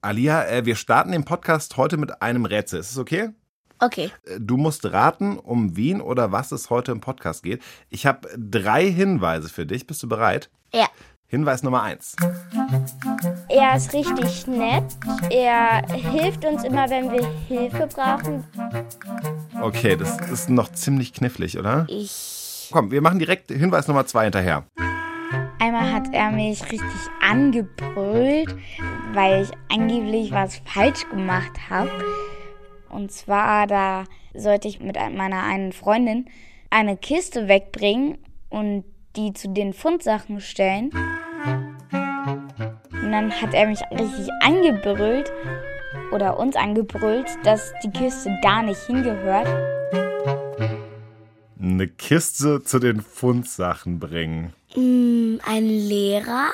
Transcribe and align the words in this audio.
Alia, 0.00 0.46
äh, 0.46 0.64
wir 0.64 0.76
starten 0.76 1.10
den 1.10 1.24
Podcast 1.24 1.76
heute 1.76 1.96
mit 1.96 2.22
einem 2.22 2.44
Rätsel. 2.44 2.78
Ist 2.80 2.92
es 2.92 2.98
okay? 2.98 3.30
Okay. 3.80 4.10
Äh, 4.26 4.38
Du 4.40 4.56
musst 4.56 4.84
raten, 4.92 5.38
um 5.38 5.76
wen 5.76 6.00
oder 6.00 6.30
was 6.30 6.52
es 6.52 6.70
heute 6.70 6.92
im 6.92 7.00
Podcast 7.00 7.42
geht. 7.42 7.62
Ich 7.90 8.06
habe 8.06 8.28
drei 8.36 8.88
Hinweise 8.90 9.48
für 9.48 9.66
dich. 9.66 9.86
Bist 9.88 10.02
du 10.04 10.08
bereit? 10.08 10.50
Ja. 10.72 10.86
Hinweis 11.26 11.62
Nummer 11.64 11.82
eins. 11.82 12.14
Er 13.48 13.76
ist 13.76 13.92
richtig 13.92 14.46
nett. 14.46 14.84
Er 15.30 15.84
hilft 15.88 16.44
uns 16.44 16.62
immer, 16.64 16.88
wenn 16.88 17.10
wir 17.10 17.26
Hilfe 17.48 17.86
brauchen. 17.88 18.44
Okay, 19.60 19.96
das 19.96 20.16
ist 20.30 20.48
noch 20.48 20.72
ziemlich 20.72 21.12
knifflig, 21.12 21.58
oder? 21.58 21.86
Ich. 21.88 22.70
Komm, 22.72 22.90
wir 22.92 23.02
machen 23.02 23.18
direkt 23.18 23.50
Hinweis 23.50 23.88
Nummer 23.88 24.06
zwei 24.06 24.24
hinterher. 24.24 24.64
Hat 25.92 26.12
er 26.12 26.30
mich 26.30 26.62
richtig 26.70 26.82
angebrüllt, 27.20 28.54
weil 29.12 29.42
ich 29.42 29.50
angeblich 29.70 30.32
was 30.32 30.60
falsch 30.64 31.08
gemacht 31.10 31.52
habe. 31.68 31.90
Und 32.88 33.12
zwar, 33.12 33.66
da 33.66 34.04
sollte 34.34 34.68
ich 34.68 34.80
mit 34.80 34.96
meiner 34.96 35.42
einen 35.42 35.72
Freundin 35.72 36.26
eine 36.70 36.96
Kiste 36.96 37.48
wegbringen 37.48 38.18
und 38.48 38.84
die 39.16 39.32
zu 39.32 39.48
den 39.48 39.72
Fundsachen 39.72 40.40
stellen. 40.40 40.90
Und 42.92 43.12
dann 43.12 43.32
hat 43.32 43.54
er 43.54 43.66
mich 43.66 43.80
richtig 43.90 44.28
angebrüllt 44.42 45.32
oder 46.12 46.38
uns 46.38 46.56
angebrüllt, 46.56 47.26
dass 47.44 47.72
die 47.82 47.90
Kiste 47.90 48.36
da 48.42 48.62
nicht 48.62 48.80
hingehört. 48.86 49.48
Eine 51.60 51.88
Kiste 51.88 52.62
zu 52.62 52.78
den 52.78 53.00
Fundsachen 53.00 53.98
bringen. 53.98 54.52
Hm, 54.74 55.40
ein 55.46 55.66
Lehrer? 55.66 56.48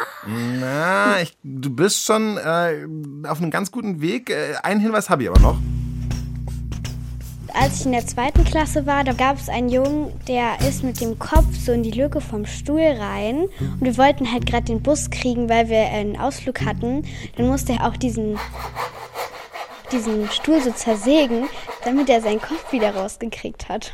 Na, 0.61 1.21
ich, 1.21 1.37
du 1.43 1.71
bist 1.71 2.05
schon 2.05 2.37
äh, 2.39 2.87
auf 3.29 3.39
einem 3.39 3.51
ganz 3.51 3.73
guten 3.73 4.01
Weg. 4.01 4.31
Äh, 4.31 4.55
einen 4.63 4.81
Hinweis 4.81 5.11
habe 5.11 5.25
ich 5.25 5.31
aber 5.31 5.41
noch. 5.41 5.57
Als 7.53 7.81
ich 7.81 7.87
in 7.87 7.93
der 7.93 8.07
zweiten 8.07 8.45
Klasse 8.45 8.85
war, 8.85 9.05
da 9.05 9.13
gab 9.13 9.39
es 9.39 9.49
einen 9.49 9.69
Jungen, 9.69 10.13
der 10.27 10.61
ist 10.61 10.83
mit 10.83 11.01
dem 11.01 11.19
Kopf 11.21 11.55
so 11.55 11.71
in 11.71 11.85
die 11.85 11.93
Lücke 11.93 12.21
vom 12.21 12.47
Stuhl 12.47 12.81
rein. 12.81 13.49
Und 13.61 13.81
wir 13.81 13.97
wollten 13.97 14.31
halt 14.33 14.47
gerade 14.47 14.65
den 14.65 14.83
Bus 14.83 15.09
kriegen, 15.11 15.49
weil 15.49 15.69
wir 15.69 15.87
einen 15.87 16.19
Ausflug 16.19 16.63
hatten. 16.63 17.05
Dann 17.37 17.47
musste 17.47 17.75
er 17.75 17.87
auch 17.87 17.97
diesen, 17.97 18.39
diesen 19.93 20.29
Stuhl 20.31 20.61
so 20.63 20.73
zersägen, 20.73 21.45
damit 21.85 22.09
er 22.09 22.21
seinen 22.21 22.41
Kopf 22.41 22.73
wieder 22.73 22.95
rausgekriegt 22.95 23.69
hat. 23.69 23.93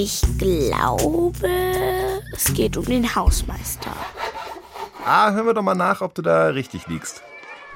Ich 0.00 0.22
glaube, 0.38 1.50
es 2.32 2.54
geht 2.54 2.76
um 2.76 2.84
den 2.84 3.16
Hausmeister. 3.16 3.90
Ah, 5.04 5.32
hören 5.32 5.46
wir 5.46 5.54
doch 5.54 5.62
mal 5.62 5.74
nach, 5.74 6.02
ob 6.02 6.14
du 6.14 6.22
da 6.22 6.46
richtig 6.50 6.86
liegst. 6.86 7.20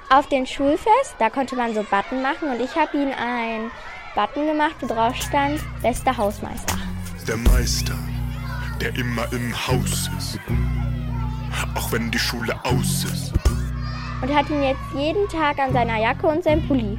Auf 0.09 0.29
dem 0.29 0.47
Schulfest, 0.47 1.17
da 1.19 1.31
konnte 1.31 1.57
man 1.57 1.75
so 1.75 1.83
Button 1.83 2.23
machen 2.23 2.51
und 2.51 2.61
ich 2.61 2.77
habe 2.77 2.97
ihm 2.97 3.09
einen 3.09 3.73
Button 4.15 4.47
gemacht, 4.47 4.77
wo 4.79 4.87
drauf 4.87 5.17
stand, 5.17 5.61
bester 5.83 6.17
Hausmeister. 6.17 6.77
Der 7.27 7.39
Meister, 7.39 7.99
der 8.81 8.95
immer 8.95 9.27
im 9.33 9.53
Haus 9.67 10.09
ist. 10.17 10.39
Auch 11.75 11.91
wenn 11.91 12.09
die 12.13 12.21
Schule 12.21 12.55
aus 12.65 13.03
ist. 13.03 13.33
Und 14.23 14.33
hat 14.33 14.49
ihn 14.49 14.63
jetzt 14.63 14.95
jeden 14.95 15.29
Tag 15.29 15.59
an 15.59 15.73
seiner 15.73 15.99
Jacke 15.99 16.29
und 16.29 16.45
seinem 16.45 16.69
Pulli. 16.69 16.97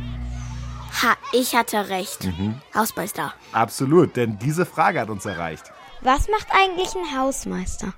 Ha, 1.01 1.15
ich 1.31 1.55
hatte 1.55 1.89
recht. 1.89 2.29
Hausmeister. 2.75 3.33
Absolut, 3.51 4.15
denn 4.15 4.37
diese 4.39 4.65
Frage 4.65 4.99
hat 5.01 5.09
uns 5.09 5.25
erreicht. 5.25 5.71
Was 6.01 6.27
macht 6.29 6.47
eigentlich 6.51 6.93
ein 6.95 7.17
Hausmeister? 7.19 7.93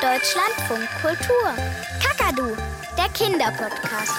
Deutschlandfunk 0.00 0.88
Kultur. 1.02 1.54
Kakadu, 2.02 2.56
der 2.96 3.08
Kinderpodcast. 3.10 4.14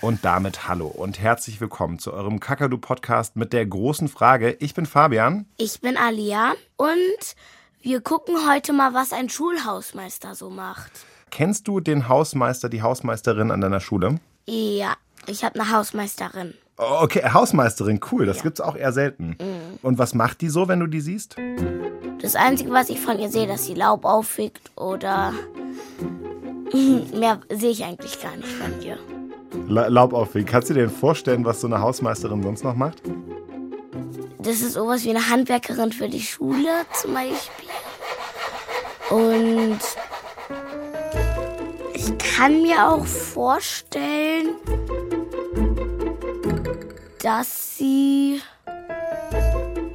Und 0.00 0.24
damit 0.24 0.66
hallo 0.66 0.88
und 0.88 1.20
herzlich 1.20 1.60
willkommen 1.60 1.98
zu 1.98 2.12
eurem 2.12 2.40
Kakadu-Podcast 2.40 3.36
mit 3.36 3.52
der 3.52 3.66
großen 3.66 4.08
Frage. 4.08 4.56
Ich 4.58 4.74
bin 4.74 4.86
Fabian. 4.86 5.46
Ich 5.58 5.80
bin 5.80 5.96
Alia 5.96 6.54
und 6.76 7.36
wir 7.82 8.00
gucken 8.00 8.48
heute 8.48 8.72
mal, 8.72 8.94
was 8.94 9.12
ein 9.12 9.28
Schulhausmeister 9.28 10.34
so 10.34 10.50
macht. 10.50 10.90
Kennst 11.32 11.66
du 11.66 11.80
den 11.80 12.10
Hausmeister, 12.10 12.68
die 12.68 12.82
Hausmeisterin 12.82 13.50
an 13.50 13.62
deiner 13.62 13.80
Schule? 13.80 14.16
Ja, 14.46 14.96
ich 15.26 15.42
habe 15.42 15.58
eine 15.58 15.72
Hausmeisterin. 15.72 16.52
Okay, 16.76 17.22
Hausmeisterin, 17.32 18.00
cool. 18.12 18.26
Das 18.26 18.42
gibt's 18.42 18.60
auch 18.60 18.76
eher 18.76 18.92
selten. 18.92 19.38
Und 19.80 19.96
was 19.96 20.14
macht 20.14 20.42
die 20.42 20.50
so, 20.50 20.68
wenn 20.68 20.80
du 20.80 20.86
die 20.86 21.00
siehst? 21.00 21.36
Das 22.20 22.36
Einzige, 22.36 22.70
was 22.70 22.90
ich 22.90 23.00
von 23.00 23.18
ihr 23.18 23.30
sehe, 23.30 23.46
dass 23.46 23.64
sie 23.64 23.72
Laub 23.72 24.04
auffickt 24.04 24.72
oder 24.76 25.32
mehr 27.14 27.40
sehe 27.50 27.70
ich 27.70 27.82
eigentlich 27.82 28.20
gar 28.20 28.36
nicht 28.36 28.48
von 28.48 28.82
ihr. 28.82 28.98
La 29.68 29.86
Laub 29.86 30.12
aufwegen. 30.12 30.46
Kannst 30.46 30.68
du 30.68 30.74
dir 30.74 30.80
denn 30.80 30.90
vorstellen, 30.90 31.46
was 31.46 31.62
so 31.62 31.66
eine 31.66 31.80
Hausmeisterin 31.80 32.42
sonst 32.42 32.62
noch 32.62 32.74
macht? 32.74 33.00
Das 34.38 34.60
ist 34.60 34.74
sowas 34.74 35.02
wie 35.04 35.10
eine 35.10 35.30
Handwerkerin 35.30 35.92
für 35.92 36.10
die 36.10 36.20
Schule 36.20 36.84
zum 36.92 37.14
Beispiel. 37.14 37.70
Und 39.08 39.80
kann 42.36 42.62
mir 42.62 42.88
auch 42.88 43.04
vorstellen, 43.04 44.56
dass 47.22 47.76
sie... 47.76 48.40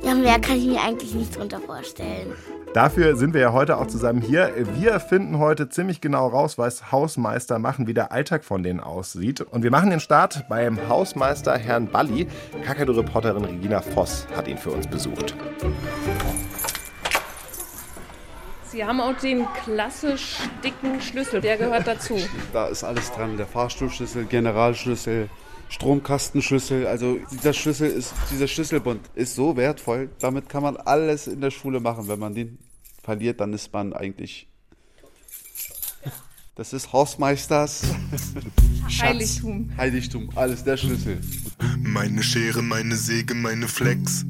Ja, 0.03 0.13
mehr 0.13 0.39
kann 0.39 0.57
ich 0.57 0.65
mir 0.65 0.81
eigentlich 0.81 1.13
nicht 1.13 1.37
drunter 1.37 1.59
vorstellen. 1.59 2.33
Dafür 2.73 3.15
sind 3.15 3.33
wir 3.33 3.41
ja 3.41 3.53
heute 3.53 3.77
auch 3.77 3.87
zusammen 3.87 4.21
hier. 4.21 4.53
Wir 4.79 4.99
finden 4.99 5.39
heute 5.39 5.67
ziemlich 5.67 5.99
genau 5.99 6.27
raus, 6.27 6.57
was 6.57 6.91
Hausmeister 6.91 7.59
machen, 7.59 7.87
wie 7.87 7.93
der 7.93 8.11
Alltag 8.11 8.45
von 8.45 8.61
denen 8.61 8.79
aussieht. 8.79 9.41
Und 9.41 9.63
wir 9.63 9.71
machen 9.71 9.89
den 9.89 9.99
Start 9.99 10.47
beim 10.47 10.87
Hausmeister 10.87 11.57
Herrn 11.57 11.87
Balli. 11.87 12.27
Kakadu-Reporterin 12.63 13.45
Regina 13.45 13.81
Voss 13.81 14.27
hat 14.35 14.47
ihn 14.47 14.57
für 14.57 14.71
uns 14.71 14.87
besucht. 14.87 15.35
Sie 18.71 18.83
haben 18.83 18.99
auch 18.99 19.17
den 19.17 19.45
klassisch 19.63 20.35
dicken 20.63 21.01
Schlüssel, 21.01 21.39
der 21.39 21.57
gehört 21.57 21.87
dazu. 21.87 22.17
Da 22.51 22.67
ist 22.67 22.83
alles 22.83 23.11
dran. 23.11 23.37
Der 23.37 23.47
Fahrstuhlschlüssel, 23.47 24.25
Generalschlüssel, 24.25 25.29
Stromkastenschlüssel. 25.69 26.85
Also 26.85 27.17
dieser 27.31 27.53
Schlüssel 27.53 27.89
ist, 27.89 28.13
dieser 28.29 28.47
Schlüsselbund 28.47 29.01
ist 29.15 29.35
so 29.35 29.55
wertvoll. 29.55 30.09
Damit 30.19 30.49
kann 30.49 30.63
man 30.63 30.75
alles 30.75 31.27
in 31.27 31.39
der 31.39 31.51
Schule 31.51 31.79
machen. 31.79 32.09
Wenn 32.09 32.19
man 32.19 32.35
den 32.35 32.59
verliert, 33.01 33.39
dann 33.39 33.53
ist 33.53 33.71
man 33.71 33.93
eigentlich. 33.93 34.47
Das 36.55 36.73
ist 36.73 36.91
Hausmeisters 36.91 37.83
Schatz. 38.89 39.09
Heiligtum. 39.09 39.71
Heiligtum, 39.77 40.29
alles 40.35 40.63
der 40.63 40.75
Schlüssel. 40.75 41.21
Meine 41.77 42.23
Schere, 42.23 42.61
meine 42.61 42.95
Säge, 42.95 43.33
meine 43.33 43.67
Flex. 43.67 44.25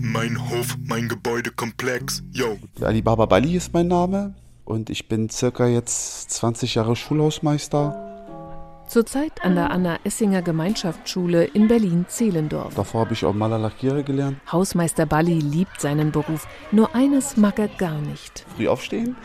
Mein 0.00 0.50
Hof, 0.50 0.76
mein 0.86 1.08
Gebäudekomplex. 1.08 2.22
Yo. 2.32 2.58
Alibaba 2.80 3.26
Bali 3.26 3.56
ist 3.56 3.72
mein 3.72 3.88
Name 3.88 4.34
und 4.64 4.90
ich 4.90 5.08
bin 5.08 5.30
circa 5.30 5.66
jetzt 5.66 6.30
20 6.32 6.74
Jahre 6.74 6.96
Schulhausmeister. 6.96 8.00
Zurzeit 8.86 9.42
an 9.42 9.54
der 9.54 9.70
Anna-Essinger 9.70 10.42
Gemeinschaftsschule 10.42 11.44
in 11.44 11.68
Berlin-Zehlendorf. 11.68 12.74
Davor 12.74 13.02
habe 13.02 13.14
ich 13.14 13.24
auch 13.24 13.32
Maler 13.32 13.58
Lackiere 13.58 14.04
gelernt. 14.04 14.36
Hausmeister 14.52 15.06
Balli 15.06 15.40
liebt 15.40 15.80
seinen 15.80 16.12
Beruf. 16.12 16.46
Nur 16.70 16.94
eines 16.94 17.38
mag 17.38 17.58
er 17.58 17.68
gar 17.68 17.98
nicht. 17.98 18.44
Früh 18.56 18.68
aufstehen? 18.68 19.16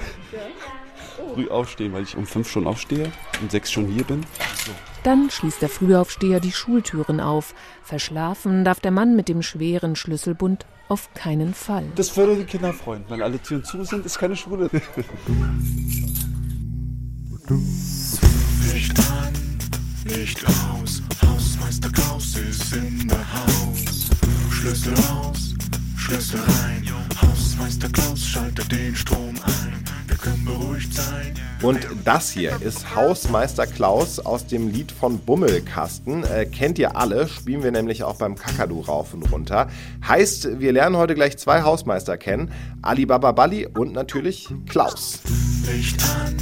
Früh 1.34 1.50
aufstehen, 1.50 1.94
weil 1.94 2.04
ich 2.04 2.16
um 2.16 2.26
fünf 2.26 2.50
schon 2.50 2.68
aufstehe 2.68 3.12
und 3.42 3.52
sechs 3.52 3.72
schon 3.72 3.88
hier 3.88 4.04
bin. 4.04 4.26
Dann 5.04 5.30
schließt 5.30 5.62
der 5.62 5.70
Frühaufsteher 5.70 6.40
die 6.40 6.52
Schultüren 6.52 7.20
auf. 7.20 7.54
Verschlafen 7.84 8.66
darf 8.66 8.80
der 8.80 8.92
Mann 8.92 9.16
mit 9.16 9.30
dem 9.30 9.42
schweren 9.42 9.96
Schlüsselbund 9.96 10.66
auf 10.90 11.14
keinen 11.14 11.54
Fall. 11.54 11.86
Das 11.96 12.18
würde 12.18 12.36
die 12.36 12.44
Kinder 12.44 12.74
freuen. 12.74 13.06
Wenn 13.08 13.22
alle 13.22 13.40
Türen 13.42 13.64
zu 13.64 13.84
sind, 13.84 14.06
ist 14.06 14.20
keine 14.20 14.36
Schule. 14.36 14.70
Licht 18.74 19.00
an, 19.00 19.34
Licht 20.06 20.46
aus. 20.46 21.02
Hausmeister 21.26 21.90
Klaus 21.92 22.36
ist 22.36 22.74
in 22.74 23.08
der 23.08 23.34
Haus. 23.34 24.10
Schlüssel 24.52 24.94
raus, 24.96 25.54
Schlüssel 25.96 26.40
rein. 26.40 26.86
Hausmeister 27.22 27.90
Klaus 27.90 28.26
schaltet 28.26 28.72
den 28.72 28.96
Strom 28.96 29.36
ein. 29.46 29.59
Beruhigt 30.50 30.94
sein. 30.94 31.34
Und 31.62 31.86
das 32.06 32.32
hier 32.32 32.62
ist 32.62 32.96
Hausmeister 32.96 33.68
Klaus 33.68 34.20
aus 34.20 34.48
dem 34.48 34.70
Lied 34.72 34.92
von 34.92 35.20
Bummelkasten. 35.20 36.24
Äh, 36.24 36.46
kennt 36.46 36.80
ihr 36.80 36.96
alle, 36.96 37.28
spielen 37.28 37.64
wir 37.64 37.72
nämlich 37.72 38.04
auch 38.04 38.16
beim 38.16 38.36
Kakadu 38.36 38.80
rauf 38.80 39.14
und 39.14 39.30
runter. 39.32 39.68
Heißt, 40.08 40.60
wir 40.60 40.72
lernen 40.72 40.96
heute 40.96 41.16
gleich 41.16 41.38
zwei 41.38 41.64
Hausmeister 41.64 42.18
kennen. 42.18 42.52
Alibaba 42.82 43.34
Balli 43.34 43.68
und 43.68 43.94
natürlich 43.94 44.48
Klaus. 44.68 45.20
Licht 45.66 46.02
an, 46.04 46.38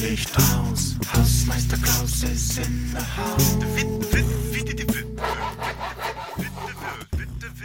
Licht 0.00 0.30
aus. 0.36 0.94
Hausmeister 1.12 1.76
Klaus 1.78 2.22
ist 2.22 2.58
in 2.58 2.92
der 2.92 3.16
Haus. 3.16 3.56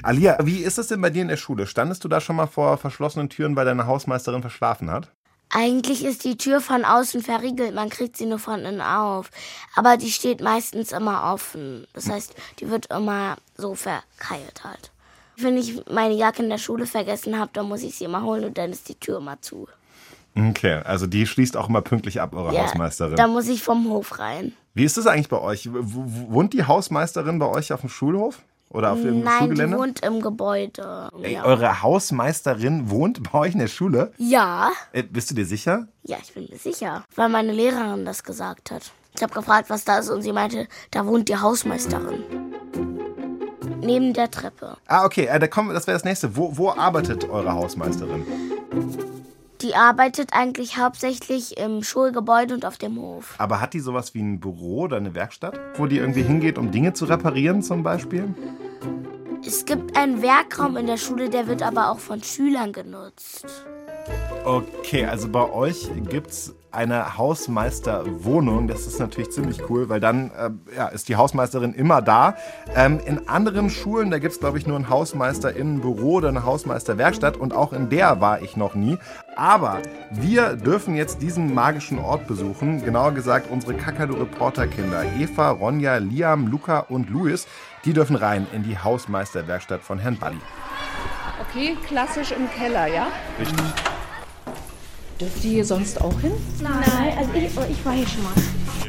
Alia, 0.04 0.40
wie 0.42 0.58
ist 0.58 0.80
es 0.80 0.88
denn 0.88 1.00
bei 1.00 1.12
dir 1.12 1.22
in 1.22 1.28
der 1.28 1.38
Schule? 1.38 1.68
Standest 1.68 2.04
du 2.04 2.08
da 2.08 2.20
schon 2.20 2.36
mal 2.36 2.48
vor 2.48 2.78
verschlossenen 2.78 3.30
Türen, 3.30 3.56
weil 3.56 3.66
deine 3.66 3.86
Hausmeisterin 3.86 4.42
verschlafen 4.42 4.90
hat? 4.90 5.12
Eigentlich 5.54 6.06
ist 6.06 6.24
die 6.24 6.38
Tür 6.38 6.62
von 6.62 6.86
außen 6.86 7.22
verriegelt, 7.22 7.76
man 7.76 7.90
kriegt 7.90 8.16
sie 8.18 8.26
nur 8.26 8.40
von 8.40 8.62
innen 8.62 8.82
auf. 8.82 9.30
Aber 9.76 9.98
die 9.98 10.12
steht 10.12 10.42
meistens 10.42 10.92
immer 10.94 11.34
offen. 11.34 11.86
Das 11.94 12.10
heißt, 12.10 12.34
die 12.60 12.70
wird 12.70 12.86
immer 12.88 13.36
so 13.58 13.76
verkeilt 13.76 14.64
halt. 14.64 14.92
Wenn 15.38 15.58
ich 15.58 15.82
meine 15.92 16.14
Jacke 16.14 16.44
in 16.44 16.50
der 16.50 16.58
Schule 16.58 16.86
vergessen 16.86 17.38
habe, 17.38 17.52
dann 17.54 17.68
muss 17.68 17.84
ich 17.84 17.96
sie 17.96 18.06
immer 18.06 18.24
holen 18.24 18.46
und 18.46 18.58
dann 18.58 18.72
ist 18.72 18.88
die 18.90 18.96
Tür 18.96 19.18
immer 19.18 19.42
zu. 19.42 19.68
Okay, 20.38 20.76
also 20.86 21.08
die 21.08 21.28
schließt 21.28 21.58
auch 21.58 21.68
immer 21.68 21.82
pünktlich 21.82 22.22
ab, 22.22 22.34
eure 22.34 22.54
Hausmeisterin. 22.58 23.18
Da 23.18 23.28
muss 23.28 23.50
ich 23.50 23.62
vom 23.62 23.90
Hof 23.90 24.20
rein. 24.20 24.54
Wie 24.74 24.86
ist 24.86 24.96
das 24.96 25.06
eigentlich 25.08 25.28
bei 25.28 25.40
euch? 25.42 25.66
W- 25.74 25.80
wohnt 25.82 26.54
die 26.54 26.64
Hausmeisterin 26.64 27.40
bei 27.40 27.48
euch 27.48 27.74
auf 27.74 27.82
dem 27.82 27.90
Schulhof? 27.90 28.40
Oder 28.74 28.94
auf 28.94 29.02
dem 29.02 29.22
Nein, 29.22 29.34
die 29.34 29.46
Schulgelände? 29.46 29.78
wohnt 29.78 30.00
im 30.06 30.22
Gebäude. 30.22 31.10
Ey, 31.22 31.34
ja. 31.34 31.44
eure 31.44 31.82
Hausmeisterin 31.82 32.90
wohnt 32.90 33.22
bei 33.32 33.40
euch 33.40 33.54
in 33.54 33.60
der 33.60 33.68
Schule? 33.68 34.14
ja. 34.18 34.72
Äh, 34.94 35.04
bist 35.04 35.30
du 35.30 35.36
dir 35.36 35.46
sicher? 35.46 35.88
Ja, 36.04 36.18
ich 36.22 36.34
bin 36.34 36.48
mir 36.50 36.58
sicher, 36.58 37.04
weil 37.16 37.30
meine 37.30 37.52
Lehrerin 37.52 38.06
das 38.06 38.24
gesagt 38.24 38.72
hat. 38.72 38.92
Ich 39.16 39.22
habe 39.22 39.34
gefragt, 39.34 39.70
was 39.70 39.84
da 39.84 40.00
ist 40.00 40.10
und 40.10 40.22
sie 40.22 40.32
meinte, 40.32 40.68
da 40.92 41.06
wohnt 41.06 41.28
die 41.28 41.36
Hausmeisterin. 41.38 42.24
Neben 43.82 44.14
der 44.14 44.32
Treppe. 44.32 44.78
Ah, 44.88 45.06
okay, 45.06 45.26
äh, 45.26 45.38
da 45.40 45.48
kommen, 45.48 45.74
das 45.74 45.88
wäre 45.88 45.96
das 45.96 46.06
nächste. 46.06 46.38
Wo, 46.38 46.56
wo 46.58 46.70
arbeitet 46.70 47.30
eure 47.30 47.52
Hausmeisterin? 47.54 48.26
Die 49.62 49.76
arbeitet 49.76 50.34
eigentlich 50.34 50.78
hauptsächlich 50.78 51.58
im 51.58 51.84
Schulgebäude 51.84 52.56
und 52.56 52.66
auf 52.66 52.78
dem 52.78 52.98
Hof. 52.98 53.36
Aber 53.38 53.62
hat 53.62 53.74
die 53.74 53.80
sowas 53.80 54.14
wie 54.16 54.22
ein 54.22 54.40
Büro 54.40 54.82
oder 54.82 54.98
eine 54.98 55.14
Werkstatt, 55.14 55.60
wo 55.76 55.86
die 55.86 55.98
irgendwie 55.98 56.24
hingeht, 56.24 56.58
um 56.58 56.72
Dinge 56.72 56.94
zu 56.94 57.06
reparieren 57.06 57.62
zum 57.62 57.84
Beispiel? 57.84 58.34
Es 59.46 59.66
gibt 59.66 59.98
einen 59.98 60.22
Werkraum 60.22 60.78
in 60.78 60.88
der 60.88 60.98
Schule, 60.98 61.30
der 61.30 61.48
wird 61.48 61.62
aber 61.62 61.92
auch 61.92 62.00
von 62.00 62.24
Schülern 62.24 62.74
genutzt. 62.74 63.46
Okay, 64.44 65.06
also 65.06 65.28
bei 65.30 65.52
euch 65.52 65.90
gibt's 66.10 66.54
eine 66.72 67.18
Hausmeisterwohnung. 67.18 68.68
Das 68.68 68.88
ist 68.88 69.00
natürlich 69.00 69.32
ziemlich 69.32 69.70
cool, 69.70 69.90
weil 69.90 70.00
dann 70.00 70.32
äh, 70.32 70.50
ja, 70.76 70.88
ist 70.88 71.10
die 71.10 71.16
Hausmeisterin 71.16 71.74
immer 71.74 72.02
da. 72.02 72.36
Ähm, 72.76 73.00
in 73.06 73.28
anderen 73.28 73.70
Schulen, 73.70 74.10
da 74.10 74.20
gibt's 74.20 74.40
glaube 74.40 74.58
ich 74.58 74.66
nur 74.66 74.78
ein 74.78 74.90
Hausmeisterinnenbüro 74.90 76.18
oder 76.18 76.30
eine 76.30 76.44
Hausmeisterwerkstatt 76.44 77.38
und 77.38 77.54
auch 77.54 77.74
in 77.74 77.90
der 77.90 78.22
war 78.22 78.42
ich 78.42 78.58
noch 78.58 78.74
nie. 78.74 78.98
Aber 79.36 79.80
wir 80.12 80.56
dürfen 80.56 80.96
jetzt 80.96 81.22
diesen 81.22 81.54
magischen 81.54 82.00
Ort 82.00 82.28
besuchen. 82.28 82.84
Genauer 82.84 83.12
gesagt 83.12 83.52
unsere 83.52 83.74
Kakadu-Reporterkinder 83.74 85.04
Eva, 85.20 85.52
Ronja, 85.52 85.98
Liam, 85.98 86.48
Luca 86.48 86.80
und 86.80 87.10
Luis. 87.10 87.48
Die 87.86 87.94
dürfen 87.94 88.16
rein 88.16 88.48
in 88.54 88.64
die 88.64 88.78
Hausmeisterwerkstatt 88.78 89.82
von 89.82 90.00
Herrn 90.00 90.18
Balli. 90.18 90.40
Okay, 91.54 91.76
klassisch 91.86 92.32
im 92.32 92.50
Keller, 92.50 92.88
ja? 92.88 93.12
Richtig. 93.38 93.60
Dürft 95.20 95.44
ihr 95.44 95.52
hier 95.52 95.66
sonst 95.66 96.00
auch 96.00 96.18
hin? 96.22 96.32
Nein, 96.62 97.18
also 97.18 97.34
ich, 97.34 97.58
oh, 97.58 97.66
ich 97.70 97.86
war 97.86 97.92
hier 97.92 98.08
schon 98.08 98.24
mal. 98.24 98.32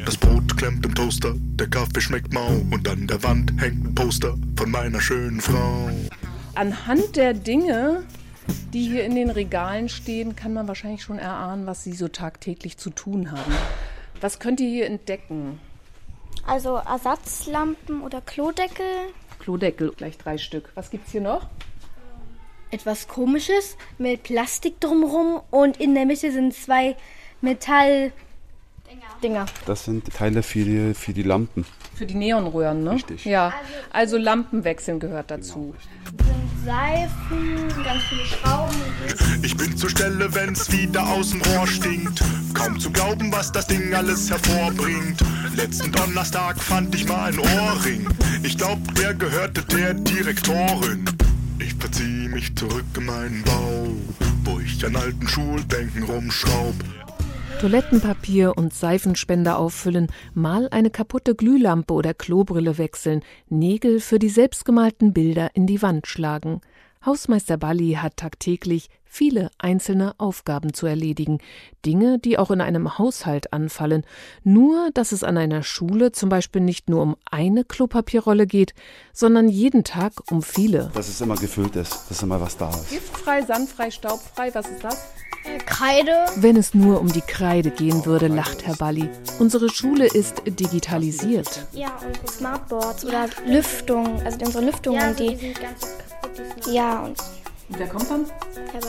Das 0.05 0.15
Brot 0.15 0.55
klemmt 0.55 0.85
im 0.85 0.95
Toaster, 0.95 1.33
der 1.35 1.69
Kaffee 1.69 1.99
schmeckt 1.99 2.31
mau 2.31 2.47
und 2.71 2.87
an 2.87 3.05
der 3.05 3.21
Wand 3.21 3.51
hängt 3.59 3.85
ein 3.85 3.93
Poster 3.93 4.35
von 4.55 4.71
meiner 4.71 5.01
schönen 5.01 5.41
Frau. 5.41 5.89
Anhand 6.55 7.17
der 7.17 7.33
Dinge, 7.33 8.03
die 8.71 8.87
hier 8.87 9.03
in 9.03 9.15
den 9.15 9.29
Regalen 9.29 9.89
stehen, 9.89 10.37
kann 10.37 10.53
man 10.53 10.65
wahrscheinlich 10.69 11.03
schon 11.03 11.19
erahnen, 11.19 11.67
was 11.67 11.83
sie 11.83 11.93
so 11.93 12.07
tagtäglich 12.07 12.77
zu 12.77 12.91
tun 12.91 13.33
haben. 13.33 13.51
Was 14.21 14.39
könnt 14.39 14.61
ihr 14.61 14.69
hier 14.69 14.85
entdecken? 14.85 15.59
Also 16.47 16.75
Ersatzlampen 16.75 18.01
oder 18.01 18.21
Klodeckel. 18.21 18.85
Klodeckel, 19.39 19.91
gleich 19.97 20.17
drei 20.17 20.37
Stück. 20.37 20.71
Was 20.75 20.91
gibt's 20.91 21.11
hier 21.11 21.19
noch? 21.19 21.49
Etwas 22.73 23.07
komisches 23.07 23.77
mit 23.99 24.23
Plastik 24.23 24.79
drumherum 24.79 25.41
und 25.51 25.77
in 25.77 25.93
der 25.93 26.07
Mitte 26.07 26.31
sind 26.31 26.55
zwei 26.55 26.95
Metall. 27.39 28.11
Dinger. 29.21 29.45
Das 29.67 29.85
sind 29.85 30.11
Teile 30.11 30.41
für 30.41 30.65
die, 30.65 30.93
für 30.95 31.13
die 31.13 31.21
Lampen. 31.21 31.65
Für 31.93 32.07
die 32.07 32.15
Neonröhren, 32.15 32.83
ne? 32.83 32.93
Richtig. 32.93 33.25
Ja, 33.25 33.53
also 33.91 34.17
Lampen 34.17 34.63
wechseln 34.63 34.99
gehört 34.99 35.29
dazu. 35.29 35.75
Seifen, 36.65 37.67
ganz 37.83 38.03
viele 38.09 38.25
Schrauben. 38.25 38.75
Ich 39.43 39.55
bin 39.55 39.77
zur 39.77 39.91
Stelle, 39.91 40.33
wenn's 40.33 40.71
wieder 40.71 41.07
aus 41.07 41.29
dem 41.29 41.41
Rohr 41.43 41.67
stinkt. 41.67 42.23
Kaum 42.55 42.79
zu 42.79 42.89
glauben, 42.89 43.31
was 43.31 43.51
das 43.51 43.67
Ding 43.67 43.93
alles 43.93 44.31
hervorbringt. 44.31 45.21
Letzten 45.55 45.91
Donnerstag 45.91 46.59
fand 46.59 46.95
ich 46.95 47.07
mal 47.07 47.25
einen 47.25 47.39
Ohrring. 47.39 48.07
Ich 48.41 48.57
glaub, 48.57 48.79
der 48.95 49.13
gehörte 49.13 49.63
der 49.63 49.93
Direktorin. 49.93 51.05
Ich 51.59 51.73
verzieh 51.75 52.27
mich 52.27 52.55
zurück 52.55 52.85
in 52.97 53.05
meinen 53.05 53.43
Bau, 53.43 53.87
wo 54.43 54.59
ich 54.59 54.85
an 54.85 54.95
alten 54.95 55.27
Schulbänken 55.27 56.03
rumschraub. 56.03 56.75
Toilettenpapier 57.59 58.57
und 58.57 58.73
Seifenspender 58.73 59.57
auffüllen, 59.57 60.07
mal 60.33 60.67
eine 60.71 60.89
kaputte 60.89 61.33
Glühlampe 61.33 61.93
oder 61.93 62.13
Klobrille 62.13 62.77
wechseln, 62.77 63.21
Nägel 63.47 64.01
für 64.01 64.19
die 64.19 64.29
selbstgemalten 64.29 65.13
Bilder 65.13 65.51
in 65.53 65.65
die 65.65 65.81
Wand 65.81 66.07
schlagen. 66.07 66.59
Hausmeister 67.05 67.57
Balli 67.57 67.93
hat 67.93 68.17
tagtäglich 68.17 68.89
viele 69.13 69.51
einzelne 69.59 70.15
Aufgaben 70.17 70.73
zu 70.73 70.87
erledigen, 70.87 71.37
Dinge, 71.85 72.17
die 72.17 72.39
auch 72.39 72.49
in 72.49 72.61
einem 72.61 72.97
Haushalt 72.97 73.53
anfallen, 73.53 74.03
nur 74.43 74.89
dass 74.95 75.11
es 75.11 75.23
an 75.23 75.37
einer 75.37 75.61
Schule 75.61 76.11
zum 76.11 76.29
Beispiel 76.29 76.61
nicht 76.61 76.89
nur 76.89 77.03
um 77.03 77.15
eine 77.29 77.63
Klopapierrolle 77.63 78.47
geht, 78.47 78.73
sondern 79.13 79.49
jeden 79.49 79.83
Tag 79.83 80.13
um 80.31 80.41
viele. 80.41 80.89
Dass 80.95 81.09
es 81.09 81.21
immer 81.21 81.35
gefüllt 81.35 81.75
ist, 81.75 82.09
dass 82.09 82.23
immer 82.23 82.41
was 82.41 82.57
da 82.57 82.69
ist. 82.71 82.89
Giftfrei, 82.89 83.43
sandfrei, 83.43 83.91
staubfrei, 83.91 84.49
was 84.55 84.67
ist 84.67 84.83
das? 84.83 84.97
Kreide. 85.67 86.11
Wenn 86.37 86.55
es 86.55 86.73
nur 86.73 86.99
um 86.99 87.11
die 87.11 87.21
Kreide 87.21 87.69
gehen 87.69 88.05
würde, 88.07 88.27
lacht 88.27 88.65
Herr 88.65 88.77
Balli. 88.77 89.09
Unsere 89.39 89.69
Schule 89.69 90.07
ist 90.07 90.41
digitalisiert. 90.47 91.65
Ja, 91.73 91.91
und 92.07 92.29
Smartboards 92.31 93.05
oder 93.05 93.27
Lüftung. 93.45 94.21
Also 94.23 94.37
unsere 94.43 94.65
Lüftungen, 94.65 94.99
Ja, 94.99 95.13
die. 95.13 95.35
sind 95.35 95.61
ganz 95.61 95.81
so 95.81 95.87
kaputt. 95.87 96.41
Die 96.65 96.73
Ja, 96.73 97.01
und 97.03 97.17
Wer 97.77 97.87
kommt 97.87 98.09
dann? 98.09 98.25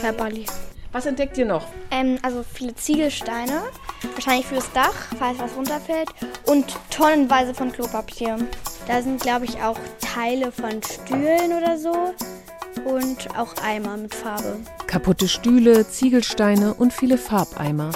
Herr 0.00 0.12
Balli. 0.12 0.46
Was 0.92 1.06
entdeckt 1.06 1.36
ihr 1.38 1.46
noch? 1.46 1.66
Ähm, 1.90 2.18
also 2.22 2.44
viele 2.54 2.74
Ziegelsteine, 2.74 3.62
wahrscheinlich 4.14 4.46
fürs 4.46 4.70
Dach, 4.72 4.94
falls 5.18 5.38
was 5.40 5.56
runterfällt, 5.56 6.08
und 6.46 6.66
tonnenweise 6.90 7.52
von 7.52 7.72
Klopapier. 7.72 8.38
Da 8.86 9.02
sind, 9.02 9.20
glaube 9.20 9.46
ich, 9.46 9.60
auch 9.60 9.78
Teile 10.00 10.52
von 10.52 10.80
Stühlen 10.82 11.52
oder 11.52 11.78
so 11.78 12.14
und 12.84 13.36
auch 13.36 13.54
Eimer 13.64 13.96
mit 13.96 14.14
Farbe. 14.14 14.58
Kaputte 14.86 15.26
Stühle, 15.26 15.88
Ziegelsteine 15.88 16.74
und 16.74 16.92
viele 16.92 17.18
Farbeimer. 17.18 17.90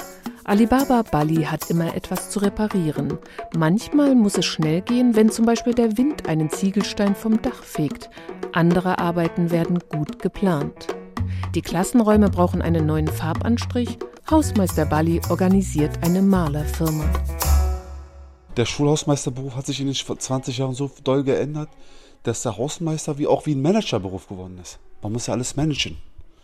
Alibaba 0.49 1.03
Bali 1.03 1.43
hat 1.43 1.69
immer 1.69 1.95
etwas 1.95 2.31
zu 2.31 2.39
reparieren. 2.39 3.19
Manchmal 3.55 4.15
muss 4.15 4.35
es 4.35 4.47
schnell 4.47 4.81
gehen, 4.81 5.15
wenn 5.15 5.29
zum 5.29 5.45
Beispiel 5.45 5.75
der 5.75 5.95
Wind 5.95 6.27
einen 6.27 6.49
Ziegelstein 6.49 7.13
vom 7.13 7.39
Dach 7.43 7.61
fegt. 7.61 8.09
Andere 8.51 8.97
Arbeiten 8.97 9.51
werden 9.51 9.77
gut 9.89 10.17
geplant. 10.17 10.87
Die 11.53 11.61
Klassenräume 11.61 12.31
brauchen 12.31 12.63
einen 12.63 12.87
neuen 12.87 13.07
Farbanstrich. 13.07 13.99
Hausmeister 14.27 14.87
Bali 14.87 15.21
organisiert 15.29 16.03
eine 16.03 16.23
Malerfirma. 16.23 17.05
Der 18.57 18.65
Schulhausmeisterberuf 18.65 19.55
hat 19.55 19.67
sich 19.67 19.79
in 19.79 19.85
den 19.85 19.95
20 19.95 20.57
Jahren 20.57 20.73
so 20.73 20.89
doll 21.03 21.23
geändert, 21.23 21.69
dass 22.23 22.41
der 22.41 22.57
Hausmeister 22.57 23.19
wie 23.19 23.27
auch 23.27 23.45
wie 23.45 23.53
ein 23.53 23.61
Managerberuf 23.61 24.27
geworden 24.27 24.57
ist. 24.59 24.79
Man 25.03 25.11
muss 25.11 25.27
ja 25.27 25.35
alles 25.35 25.55
managen. 25.55 25.97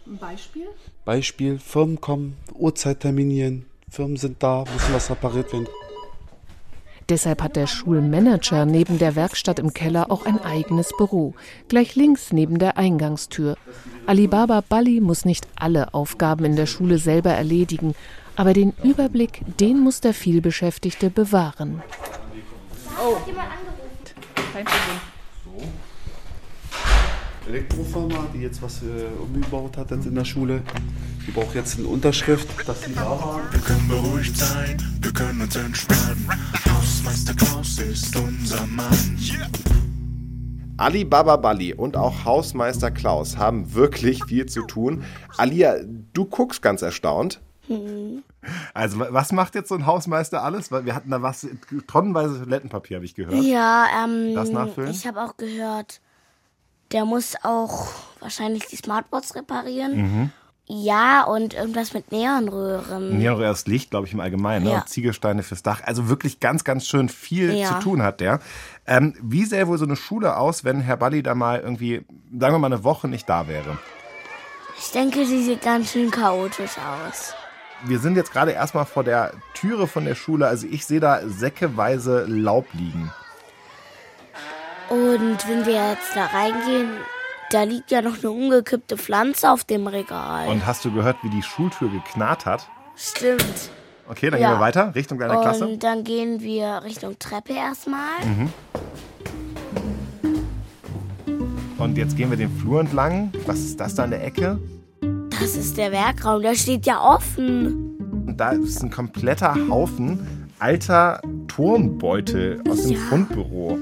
Ein 0.05 0.19
Beispiel? 0.19 0.67
Beispiel, 1.05 1.57
Firmen 1.57 1.99
kommen, 1.99 2.37
Uhrzeit 2.53 2.99
terminieren, 2.99 3.65
Firmen 3.95 4.17
sind 4.17 4.43
da, 4.43 4.65
müssen 4.73 4.93
was 4.93 5.09
repariert 5.09 5.53
werden. 5.53 5.67
Deshalb 7.07 7.41
hat 7.41 7.55
der 7.55 7.65
Schulmanager 7.65 8.65
neben 8.65 8.97
der 8.97 9.15
Werkstatt 9.15 9.57
im 9.57 9.73
Keller 9.73 10.11
auch 10.11 10.25
ein 10.25 10.37
eigenes 10.41 10.91
Büro, 10.97 11.33
gleich 11.69 11.95
links 11.95 12.33
neben 12.33 12.59
der 12.59 12.77
Eingangstür. 12.77 13.55
Alibaba 14.05 14.61
Bali 14.67 14.99
muss 14.99 15.23
nicht 15.23 15.47
alle 15.55 15.93
Aufgaben 15.93 16.43
in 16.43 16.57
der 16.57 16.65
Schule 16.65 16.97
selber 16.97 17.29
erledigen, 17.29 17.95
aber 18.35 18.51
den 18.51 18.73
Überblick, 18.83 19.43
den 19.61 19.79
muss 19.79 20.01
der 20.01 20.13
vielbeschäftigte 20.13 21.09
bewahren. 21.09 21.81
Oh, 23.01 23.15
kein 24.51 24.65
Problem. 24.65 25.15
Elektrofirma, 27.47 28.27
die 28.33 28.39
jetzt 28.39 28.61
was 28.61 28.81
äh, 28.81 29.05
umgebaut 29.21 29.77
hat 29.77 29.91
in 29.91 30.15
der 30.15 30.25
Schule, 30.25 30.63
die 31.27 31.31
braucht 31.31 31.55
jetzt 31.55 31.77
eine 31.79 31.87
Unterschrift, 31.87 32.47
dass 32.67 32.83
sie 32.83 32.93
da 32.93 33.01
war. 33.09 33.41
Wir 33.51 33.59
können 33.61 33.87
beruhigt 33.87 34.37
sein, 34.37 34.77
wir 35.01 35.11
können 35.13 35.41
uns 35.41 35.55
entspannen. 35.55 36.29
Hausmeister 36.71 37.33
Klaus 37.33 37.79
ist 37.79 38.15
unser 38.15 38.65
Mann. 38.67 39.17
Yeah. 39.21 39.47
Alibaba 40.77 41.37
Bali 41.37 41.73
und 41.73 41.95
auch 41.95 42.25
Hausmeister 42.25 42.91
Klaus 42.91 43.37
haben 43.37 43.73
wirklich 43.73 44.23
viel 44.25 44.45
zu 44.45 44.63
tun. 44.63 45.03
Alia, 45.37 45.75
du 46.13 46.25
guckst 46.25 46.61
ganz 46.61 46.81
erstaunt. 46.81 47.39
Also, 48.73 48.99
wa- 48.99 49.07
was 49.09 49.31
macht 49.31 49.55
jetzt 49.55 49.69
so 49.69 49.75
ein 49.75 49.85
Hausmeister 49.85 50.43
alles? 50.43 50.71
Weil 50.71 50.85
wir 50.85 50.93
hatten 50.93 51.09
da 51.09 51.21
was, 51.21 51.47
tonnenweise 51.87 52.37
Toilettenpapier, 52.39 52.97
habe 52.97 53.05
ich 53.05 53.15
gehört. 53.15 53.41
Ja, 53.43 53.87
ähm, 54.03 54.35
Das 54.35 54.49
nachfüllen? 54.51 54.91
ich 54.91 55.07
habe 55.07 55.21
auch 55.23 55.37
gehört, 55.37 56.01
Der 56.91 57.03
muss 57.05 57.33
auch 57.41 57.87
wahrscheinlich 58.19 58.67
die 58.67 58.75
Smartboards 58.75 59.33
reparieren. 59.33 59.95
Mhm. 59.97 60.29
Ja, 60.67 61.23
und 61.25 61.53
irgendwas 61.53 61.93
mit 61.93 62.11
Neonröhren. 62.11 63.19
Neonröhr 63.19 63.51
ist 63.51 63.67
Licht, 63.67 63.91
glaube 63.91 64.07
ich, 64.07 64.13
im 64.13 64.19
Allgemeinen. 64.19 64.65
Ne? 64.65 64.71
Ja. 64.71 64.77
Und 64.79 64.89
Ziegelsteine 64.89 65.43
fürs 65.43 65.61
Dach. 65.61 65.81
Also 65.85 66.09
wirklich 66.09 66.39
ganz, 66.39 66.63
ganz 66.63 66.87
schön 66.87 67.07
viel 67.07 67.53
Ja. 67.53 67.67
zu 67.67 67.79
tun 67.83 68.01
hat 68.01 68.19
der. 68.19 68.39
Ähm, 68.87 69.13
wie 69.21 69.45
sähe 69.45 69.67
wohl 69.67 69.77
so 69.77 69.85
eine 69.85 69.95
Schule 69.95 70.37
aus, 70.37 70.63
wenn 70.63 70.79
Herr 70.81 70.97
Balli 70.97 71.21
da 71.21 71.35
mal 71.35 71.59
irgendwie, 71.59 72.03
sagen 72.37 72.55
wir 72.55 72.59
mal, 72.59 72.67
eine 72.67 72.83
Woche 72.83 73.07
nicht 73.07 73.29
da 73.29 73.47
wäre? 73.47 73.77
Ich 74.79 74.91
denke, 74.91 75.25
sie 75.25 75.43
sieht 75.43 75.61
ganz 75.61 75.91
schön 75.91 76.09
chaotisch 76.09 76.77
aus. 76.79 77.35
Wir 77.83 77.99
sind 77.99 78.15
jetzt 78.15 78.31
gerade 78.33 78.51
erstmal 78.51 78.85
vor 78.85 79.03
der 79.03 79.33
Türe 79.53 79.85
von 79.85 80.05
der 80.05 80.15
Schule. 80.15 80.47
Also 80.47 80.65
ich 80.65 80.85
sehe 80.87 80.99
da 80.99 81.21
säckeweise 81.27 82.25
Laub 82.27 82.65
liegen. 82.73 83.11
Und 84.89 85.47
wenn 85.47 85.65
wir 85.65 85.89
jetzt 85.91 86.15
da 86.15 86.25
reingehen, 86.25 86.89
da 87.51 87.63
liegt 87.63 87.91
ja 87.91 88.01
noch 88.01 88.17
eine 88.19 88.31
umgekippte 88.31 88.97
Pflanze 88.97 89.51
auf 89.51 89.63
dem 89.63 89.87
Regal. 89.87 90.47
Und 90.47 90.65
hast 90.65 90.83
du 90.85 90.91
gehört, 90.91 91.17
wie 91.23 91.29
die 91.29 91.43
Schultür 91.43 91.89
geknarrt 91.89 92.45
hat? 92.45 92.67
Stimmt. 92.95 93.69
Okay, 94.07 94.29
dann 94.29 94.39
Ja. 94.39 94.49
gehen 94.49 94.57
wir 94.57 94.61
weiter, 94.61 94.93
Richtung 94.95 95.17
deiner 95.19 95.41
Klasse. 95.41 95.67
Und 95.67 95.83
dann 95.83 96.03
gehen 96.03 96.41
wir 96.41 96.81
Richtung 96.83 97.17
Treppe 97.19 97.53
erstmal. 97.53 98.23
Mhm. 98.23 98.53
Und 101.77 101.97
jetzt 101.97 102.15
gehen 102.15 102.29
wir 102.29 102.37
den 102.37 102.49
Flur 102.57 102.79
entlang. 102.79 103.31
Was 103.45 103.59
ist 103.59 103.79
das 103.79 103.95
da 103.95 104.05
in 104.05 104.11
der 104.11 104.23
Ecke? 104.23 104.59
Das 105.39 105.55
ist 105.55 105.77
der 105.77 105.91
Werkraum, 105.91 106.41
der 106.41 106.55
steht 106.55 106.85
ja 106.85 107.01
offen. 107.01 107.95
Und 108.27 108.37
da 108.37 108.51
ist 108.51 108.81
ein 108.81 108.89
kompletter 108.91 109.55
Haufen 109.69 110.47
alter 110.59 111.21
Turnbeutel 111.47 112.61
aus 112.69 112.83
dem 112.83 112.91
Ja. 112.93 112.97
Fundbüro. 113.09 113.77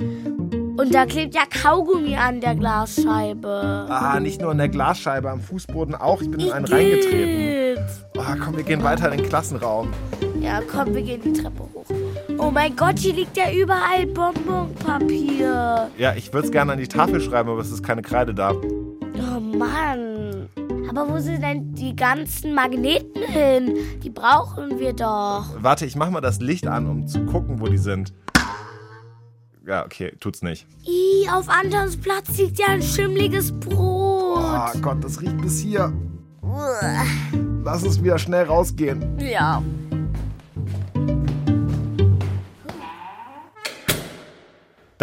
Und 0.84 0.94
da 0.94 1.06
klebt 1.06 1.34
ja 1.34 1.44
Kaugummi 1.50 2.18
an 2.18 2.42
der 2.42 2.56
Glasscheibe. 2.56 3.86
Ah, 3.88 4.20
nicht 4.20 4.42
nur 4.42 4.52
an 4.52 4.58
der 4.58 4.68
Glasscheibe, 4.68 5.30
am 5.30 5.40
Fußboden 5.40 5.96
auch. 5.96 6.22
Ich 6.22 6.30
bin 6.30 6.42
in 6.42 6.52
einen 6.52 6.66
reingetreten. 6.66 7.82
Oh, 8.18 8.22
komm, 8.44 8.58
wir 8.58 8.66
gehen 8.66 8.84
weiter 8.84 9.10
in 9.10 9.20
den 9.20 9.30
Klassenraum. 9.30 9.94
Ja, 10.42 10.60
komm, 10.70 10.94
wir 10.94 11.02
gehen 11.02 11.22
die 11.24 11.32
Treppe 11.32 11.64
hoch. 11.74 11.86
Oh 12.38 12.52
mein 12.52 12.76
Gott, 12.76 13.00
hier 13.00 13.14
liegt 13.14 13.38
ja 13.38 13.50
überall 13.50 14.06
Bonbonpapier. 14.08 15.90
Ja, 15.98 16.16
ich 16.16 16.34
würde 16.34 16.48
es 16.48 16.52
gerne 16.52 16.74
an 16.74 16.80
die 16.80 16.90
Tafel 16.90 17.22
schreiben, 17.22 17.50
aber 17.50 17.62
es 17.62 17.72
ist 17.72 17.82
keine 17.82 18.02
Kreide 18.02 18.34
da. 18.34 18.52
Oh 18.52 19.40
Mann. 19.40 20.50
Aber 20.90 21.10
wo 21.10 21.18
sind 21.20 21.42
denn 21.42 21.74
die 21.76 21.96
ganzen 21.96 22.54
Magneten 22.54 23.24
hin? 23.24 23.78
Die 24.04 24.10
brauchen 24.10 24.78
wir 24.80 24.92
doch. 24.92 25.46
Warte, 25.62 25.86
ich 25.86 25.96
mach 25.96 26.10
mal 26.10 26.20
das 26.20 26.42
Licht 26.42 26.68
an, 26.68 26.90
um 26.90 27.08
zu 27.08 27.26
gucken, 27.26 27.62
wo 27.62 27.68
die 27.68 27.78
sind. 27.78 28.14
Ja, 29.66 29.86
okay, 29.86 30.14
tut's 30.20 30.42
nicht. 30.42 30.68
Ih, 30.86 31.30
auf 31.30 31.48
Antons 31.48 31.96
Platz 31.96 32.38
liegt 32.38 32.60
ja 32.60 32.68
ein 32.68 32.82
schimmliges 32.82 33.52
Brot. 33.52 34.40
Oh 34.40 34.80
Gott, 34.82 35.02
das 35.04 35.22
riecht 35.22 35.38
bis 35.42 35.60
hier. 35.60 35.94
Uah. 36.42 37.06
Lass 37.64 37.84
uns 37.84 38.04
wieder 38.04 38.20
schnell 38.20 38.46
rausgehen. 38.46 39.18
Ja. 39.20 39.64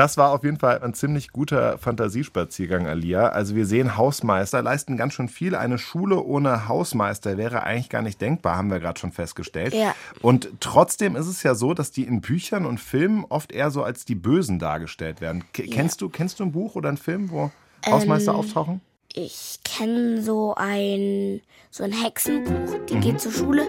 Das 0.01 0.17
war 0.17 0.33
auf 0.33 0.45
jeden 0.45 0.57
Fall 0.57 0.83
ein 0.83 0.95
ziemlich 0.95 1.31
guter 1.31 1.77
Fantasiespaziergang, 1.77 2.87
Alia. 2.87 3.29
Also 3.29 3.55
wir 3.55 3.67
sehen 3.67 3.99
Hausmeister 3.99 4.63
leisten 4.63 4.97
ganz 4.97 5.13
schön 5.13 5.29
viel. 5.29 5.55
Eine 5.55 5.77
Schule 5.77 6.23
ohne 6.23 6.69
Hausmeister 6.69 7.37
wäre 7.37 7.65
eigentlich 7.65 7.91
gar 7.91 8.01
nicht 8.01 8.19
denkbar, 8.19 8.57
haben 8.57 8.71
wir 8.71 8.81
gerade 8.81 8.99
schon 8.99 9.13
festgestellt. 9.13 9.75
Ja. 9.75 9.95
Und 10.23 10.49
trotzdem 10.61 11.17
ist 11.17 11.27
es 11.27 11.43
ja 11.43 11.55
so, 11.55 11.75
dass 11.75 11.91
die 11.91 12.05
in 12.05 12.23
Büchern 12.23 12.65
und 12.65 12.81
Filmen 12.81 13.27
oft 13.29 13.53
eher 13.53 13.71
so 13.71 13.83
als 13.83 14.07
die 14.07 14.15
Bösen 14.15 14.59
dargestellt 14.59 15.21
werden. 15.21 15.45
K 15.53 15.67
kennst, 15.67 16.01
du, 16.01 16.09
kennst 16.09 16.41
du 16.41 16.45
ein 16.45 16.53
Buch 16.53 16.77
oder 16.77 16.89
einen 16.89 16.97
Film, 16.97 17.31
wo 17.31 17.51
Hausmeister 17.85 18.33
Ähm, 18.33 18.39
auftauchen? 18.39 18.81
Ich 19.13 19.59
kenne 19.65 20.23
so 20.23 20.55
ein, 20.57 21.41
so 21.71 21.83
ein 21.83 21.91
Hexenbuch, 21.91 22.79
die 22.89 23.01
geht 23.01 23.21
zur 23.21 23.33
Schule. 23.33 23.69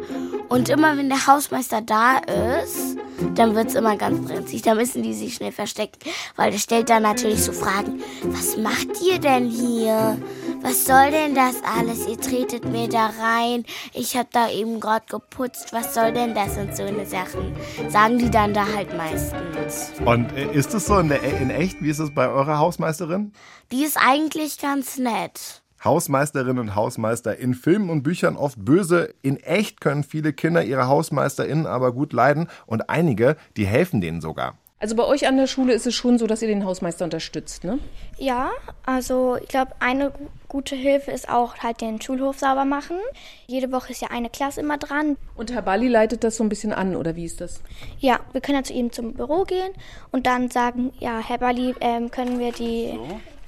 Und 0.50 0.70
immer 0.70 0.96
wenn 0.98 1.10
der 1.10 1.26
Hausmeister 1.26 1.82
da 1.82 2.20
ist, 2.62 2.98
dann 3.34 3.56
wird's 3.56 3.74
immer 3.74 3.98
ganz 3.98 4.24
brenzlig. 4.28 4.62
Da 4.62 4.76
müssen 4.76 5.02
die 5.02 5.16
sich 5.16 5.34
schnell 5.34 5.52
verstecken, 5.52 5.98
weil 6.36 6.52
der 6.52 6.60
stellt 6.60 6.92
dann 6.92 7.02
natürlich 7.04 7.44
so 7.44 7.54
Fragen. 7.54 8.04
Was 8.24 8.56
macht 8.56 9.02
ihr 9.02 9.18
denn 9.18 9.50
hier? 9.50 10.18
Was 10.64 10.86
soll 10.86 11.10
denn 11.10 11.34
das 11.34 11.56
alles? 11.64 12.08
Ihr 12.08 12.20
tretet 12.20 12.66
mir 12.66 12.88
da 12.88 13.08
rein. 13.08 13.66
Ich 13.94 14.16
hab 14.16 14.30
da 14.32 14.48
eben 14.50 14.80
gerade 14.80 15.06
geputzt. 15.10 15.74
Was 15.74 15.96
soll 15.96 16.14
denn 16.14 16.36
das 16.36 16.56
und 16.56 16.76
so 16.76 16.84
eine 16.84 17.06
Sachen? 17.08 17.56
Sagen 17.90 18.20
die 18.20 18.30
dann 18.30 18.54
da 18.54 18.68
halt 18.72 18.96
meistens. 18.96 19.92
Und 20.06 20.32
äh, 20.34 20.52
ist 20.54 20.74
es 20.76 20.86
so 20.86 21.00
in, 21.00 21.10
der, 21.10 21.24
in 21.24 21.50
echt? 21.50 21.82
Wie 21.82 21.90
ist 21.90 21.98
es 21.98 22.14
bei 22.14 22.30
eurer 22.30 22.60
Hausmeisterin? 22.60 23.34
Die 23.72 23.84
ist 23.84 23.98
eigentlich 23.98 24.60
ganz 24.60 25.00
nett. 25.00 25.64
Hausmeisterinnen 25.84 26.60
und 26.60 26.76
Hausmeister 26.76 27.38
in 27.38 27.56
Filmen 27.56 27.90
und 27.90 28.04
Büchern 28.04 28.38
oft 28.38 28.64
böse. 28.64 29.16
In 29.24 29.38
echt 29.38 29.82
können 29.82 30.04
viele 30.04 30.32
Kinder 30.32 30.64
ihre 30.64 30.88
HausmeisterInnen 30.88 31.66
aber 31.66 31.92
gut 31.92 32.14
leiden 32.14 32.50
und 32.68 32.88
einige, 32.88 33.36
die 33.58 33.66
helfen 33.66 34.00
denen 34.00 34.22
sogar. 34.22 34.58
Also 34.82 34.96
bei 34.96 35.04
euch 35.06 35.28
an 35.28 35.38
der 35.38 35.46
Schule 35.46 35.74
ist 35.74 35.86
es 35.86 35.94
schon 35.94 36.18
so, 36.18 36.26
dass 36.26 36.42
ihr 36.42 36.48
den 36.48 36.66
Hausmeister 36.66 37.06
unterstützt, 37.06 37.64
ne? 37.64 37.78
Ja, 38.18 38.50
also 38.84 39.38
ich 39.40 39.48
glaube, 39.48 39.74
eine 39.80 40.10
gu- 40.10 40.28
gute 40.48 40.76
Hilfe 40.76 41.12
ist 41.12 41.30
auch 41.30 41.60
halt 41.60 41.82
den 41.82 42.02
Schulhof 42.02 42.40
sauber 42.40 42.66
machen. 42.66 42.98
Jede 43.46 43.72
Woche 43.72 43.92
ist 43.92 44.02
ja 44.02 44.08
eine 44.10 44.32
Klasse 44.32 44.62
immer 44.62 44.80
dran. 44.80 45.18
Und 45.36 45.54
Herr 45.54 45.62
Bali 45.62 45.88
leitet 45.88 46.24
das 46.24 46.36
so 46.38 46.44
ein 46.44 46.50
bisschen 46.50 46.74
an, 46.74 46.96
oder 46.96 47.16
wie 47.16 47.26
ist 47.26 47.42
das? 47.42 47.62
Ja, 48.00 48.20
wir 48.32 48.42
können 48.42 48.58
ja 48.58 48.64
zu 48.64 48.74
ihm 48.74 48.92
zum 48.92 49.14
Büro 49.14 49.44
gehen 49.44 49.72
und 50.12 50.26
dann 50.26 50.50
sagen, 50.50 50.92
ja, 51.00 51.20
Herr 51.20 51.38
Bali, 51.38 51.76
ähm, 51.80 52.10
können 52.10 52.40
wir 52.40 52.52
die 52.52 52.98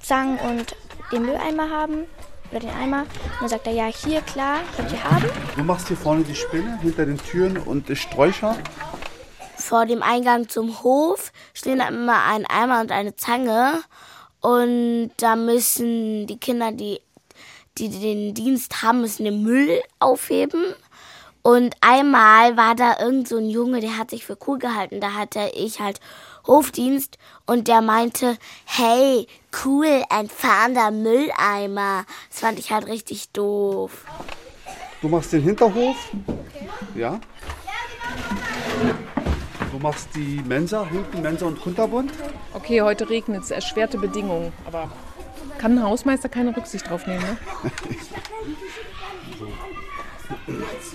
Zangen 0.02 0.38
und 0.38 0.76
den 1.12 1.26
Mülleimer 1.26 1.68
haben? 1.72 2.04
Oder 2.52 2.60
den 2.60 2.70
Eimer. 2.70 3.00
Und 3.02 3.42
dann 3.42 3.50
sagt 3.50 3.66
er, 3.66 3.74
ja, 3.74 3.86
hier, 3.88 4.22
klar, 4.22 4.60
könnt 4.78 4.92
ihr 4.92 5.04
haben. 5.04 5.26
Du 5.56 5.64
machst 5.64 5.88
hier 5.88 5.98
vorne 5.98 6.24
die 6.24 6.36
Spinne 6.36 6.78
hinter 6.84 7.08
den 7.08 7.18
Türen 7.18 7.58
und 7.58 7.90
die 7.90 7.96
Sträucher. 7.96 8.56
Vor 9.64 9.86
dem 9.86 10.04
Eingang 10.04 10.50
zum 10.50 10.84
Hof 10.84 11.32
stehen 11.54 11.80
da 11.80 11.88
immer 11.88 12.24
ein 12.26 12.46
Eimer 12.46 12.82
und 12.82 12.92
eine 12.92 13.16
Zange. 13.16 13.82
Und 14.42 15.12
da 15.18 15.36
müssen 15.36 16.28
die 16.28 16.38
Kinder, 16.38 16.72
die, 16.72 17.00
die 17.78 17.90
den 17.90 18.34
Dienst 18.34 18.84
haben, 18.84 19.02
müssen 19.02 19.24
den 19.24 19.42
Müll 19.42 19.82
aufheben. 20.00 20.64
Und 21.44 21.76
einmal 21.82 22.58
war 22.58 22.76
da 22.76 23.00
irgend 23.00 23.28
so 23.28 23.38
ein 23.38 23.50
Junge, 23.50 23.80
der 23.80 23.98
hat 23.98 24.12
sich 24.12 24.26
für 24.26 24.38
cool 24.48 24.60
gehalten. 24.60 25.00
Da 25.00 25.14
hatte 25.14 25.52
ich 25.56 25.80
halt 25.80 26.00
Hofdienst 26.46 27.18
und 27.46 27.68
der 27.70 27.82
meinte, 27.82 28.38
hey, 28.66 29.28
cool, 29.64 30.04
ein 30.10 30.28
fahrender 30.28 30.92
Mülleimer. 30.92 32.06
Das 32.30 32.42
fand 32.42 32.60
ich 32.60 32.72
halt 32.72 32.88
richtig 32.88 33.30
doof. 33.32 34.06
Du 35.02 35.08
machst 35.08 35.32
den 35.32 35.42
Hinterhof. 35.42 35.96
Ja. 36.96 37.20
Du 39.74 39.80
machst 39.80 40.10
die 40.14 40.40
Mensa, 40.48 40.86
hinten 40.86 41.24
Mensa 41.24 41.48
und 41.48 41.60
Kunterbund. 41.60 42.12
Okay, 42.54 42.84
heute 42.84 43.10
regnet 43.10 43.44
es, 43.44 43.50
erschwerte 43.50 43.98
Bedingungen, 43.98 44.54
aber 44.66 44.92
kann 45.58 45.76
ein 45.76 45.84
Hausmeister 45.84 46.30
keine 46.30 46.56
Rücksicht 46.56 46.88
drauf 46.88 47.08
nehmen, 47.08 47.24
ne? 47.24 47.38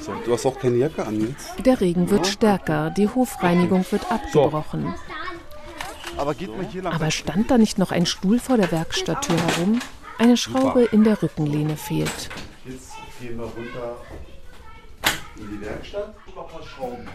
So, 0.00 0.14
du 0.24 0.32
hast 0.32 0.46
auch 0.46 0.56
keine 0.60 0.76
Jacke 0.76 1.04
an 1.04 1.20
jetzt. 1.20 1.54
Der 1.66 1.80
Regen 1.80 2.08
wird 2.08 2.28
stärker, 2.28 2.90
die 2.90 3.08
Hofreinigung 3.08 3.84
wird 3.90 4.12
abgebrochen. 4.12 4.94
Aber 6.16 6.32
hier 6.32 6.82
lang. 6.82 6.92
Aber 6.94 7.10
stand 7.10 7.50
da 7.50 7.58
nicht 7.58 7.78
noch 7.78 7.90
ein 7.90 8.06
Stuhl 8.06 8.38
vor 8.38 8.58
der 8.58 8.70
Werkstatttür 8.70 9.36
herum? 9.36 9.80
Eine 10.18 10.36
Schraube 10.36 10.84
in 10.84 11.02
der 11.02 11.20
Rückenlehne 11.20 11.76
fehlt. 11.76 12.28
Jetzt 12.64 12.92
gehen 13.20 13.38
wir 13.38 13.44
runter 13.44 13.96
in 15.36 15.50
die 15.50 15.66
Werkstatt. 15.66 16.14
Noch 16.36 16.44
ein 16.44 16.52
paar 16.52 16.62
Schrauben. 16.62 17.08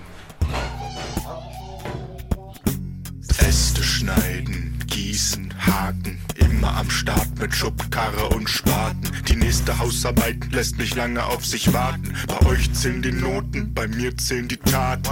Äste 3.37 3.83
schneiden, 3.83 4.79
gießen, 4.87 5.53
haken. 5.59 6.17
Immer 6.35 6.75
am 6.77 6.89
Start 6.89 7.39
mit 7.39 7.53
Schubkarre 7.53 8.29
und 8.29 8.49
Spaten. 8.49 9.11
Die 9.27 9.35
nächste 9.35 9.77
Hausarbeit 9.79 10.51
lässt 10.51 10.77
nicht 10.77 10.95
lange 10.95 11.23
auf 11.23 11.45
sich 11.45 11.73
warten. 11.73 12.13
Bei 12.27 12.45
euch 12.47 12.73
zählen 12.73 13.01
die 13.01 13.11
Noten, 13.11 13.73
bei 13.73 13.87
mir 13.87 14.15
zählen 14.17 14.47
die 14.47 14.57
Taten. 14.57 15.09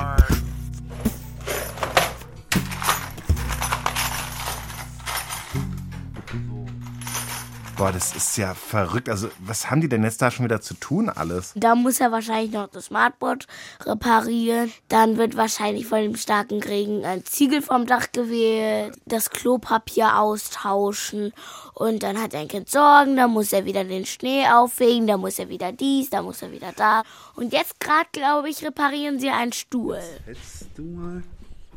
Boah, 7.81 7.91
das 7.91 8.15
ist 8.15 8.37
ja 8.37 8.53
verrückt. 8.53 9.09
Also, 9.09 9.29
was 9.39 9.71
haben 9.71 9.81
die 9.81 9.89
denn 9.89 10.03
jetzt 10.03 10.21
da 10.21 10.29
schon 10.29 10.45
wieder 10.45 10.61
zu 10.61 10.75
tun, 10.75 11.09
alles? 11.09 11.51
Da 11.55 11.73
muss 11.73 11.99
er 11.99 12.11
wahrscheinlich 12.11 12.51
noch 12.51 12.67
das 12.67 12.85
Smartboard 12.85 13.47
reparieren. 13.83 14.71
Dann 14.87 15.17
wird 15.17 15.35
wahrscheinlich 15.35 15.87
von 15.87 15.97
dem 15.97 16.15
starken 16.15 16.61
Regen 16.61 17.03
ein 17.05 17.25
Ziegel 17.25 17.63
vom 17.63 17.87
Dach 17.87 18.11
geweht, 18.11 18.93
das 19.07 19.31
Klopapier 19.31 20.19
austauschen 20.19 21.33
und 21.73 22.03
dann 22.03 22.21
hat 22.21 22.35
er 22.35 22.41
ein 22.41 22.49
Kind 22.49 22.69
Sorgen, 22.69 23.15
dann 23.15 23.31
muss 23.31 23.51
er 23.51 23.65
wieder 23.65 23.83
den 23.83 24.05
Schnee 24.05 24.45
aufwegen, 24.45 25.07
dann 25.07 25.19
muss 25.19 25.39
er 25.39 25.49
wieder 25.49 25.71
dies, 25.71 26.11
dann 26.11 26.25
muss 26.25 26.43
er 26.43 26.51
wieder 26.51 26.73
da. 26.75 27.01
Und 27.33 27.51
jetzt 27.51 27.79
gerade, 27.79 28.09
glaube 28.11 28.51
ich, 28.51 28.63
reparieren 28.63 29.19
sie 29.19 29.31
einen 29.31 29.53
Stuhl. 29.53 29.97
Hältst 30.25 30.67
du 30.75 30.83
mal 30.83 31.23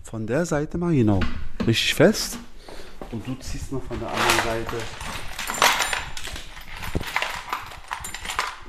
von 0.03 0.27
der 0.27 0.45
Seite 0.45 0.77
mal 0.77 0.95
genau. 0.95 1.21
Richtig 1.67 1.95
fest. 1.95 2.37
Und 3.11 3.27
du 3.27 3.35
ziehst 3.37 3.73
noch 3.73 3.83
von 3.85 3.99
der 3.99 4.11
anderen 4.11 4.45
Seite 4.45 4.77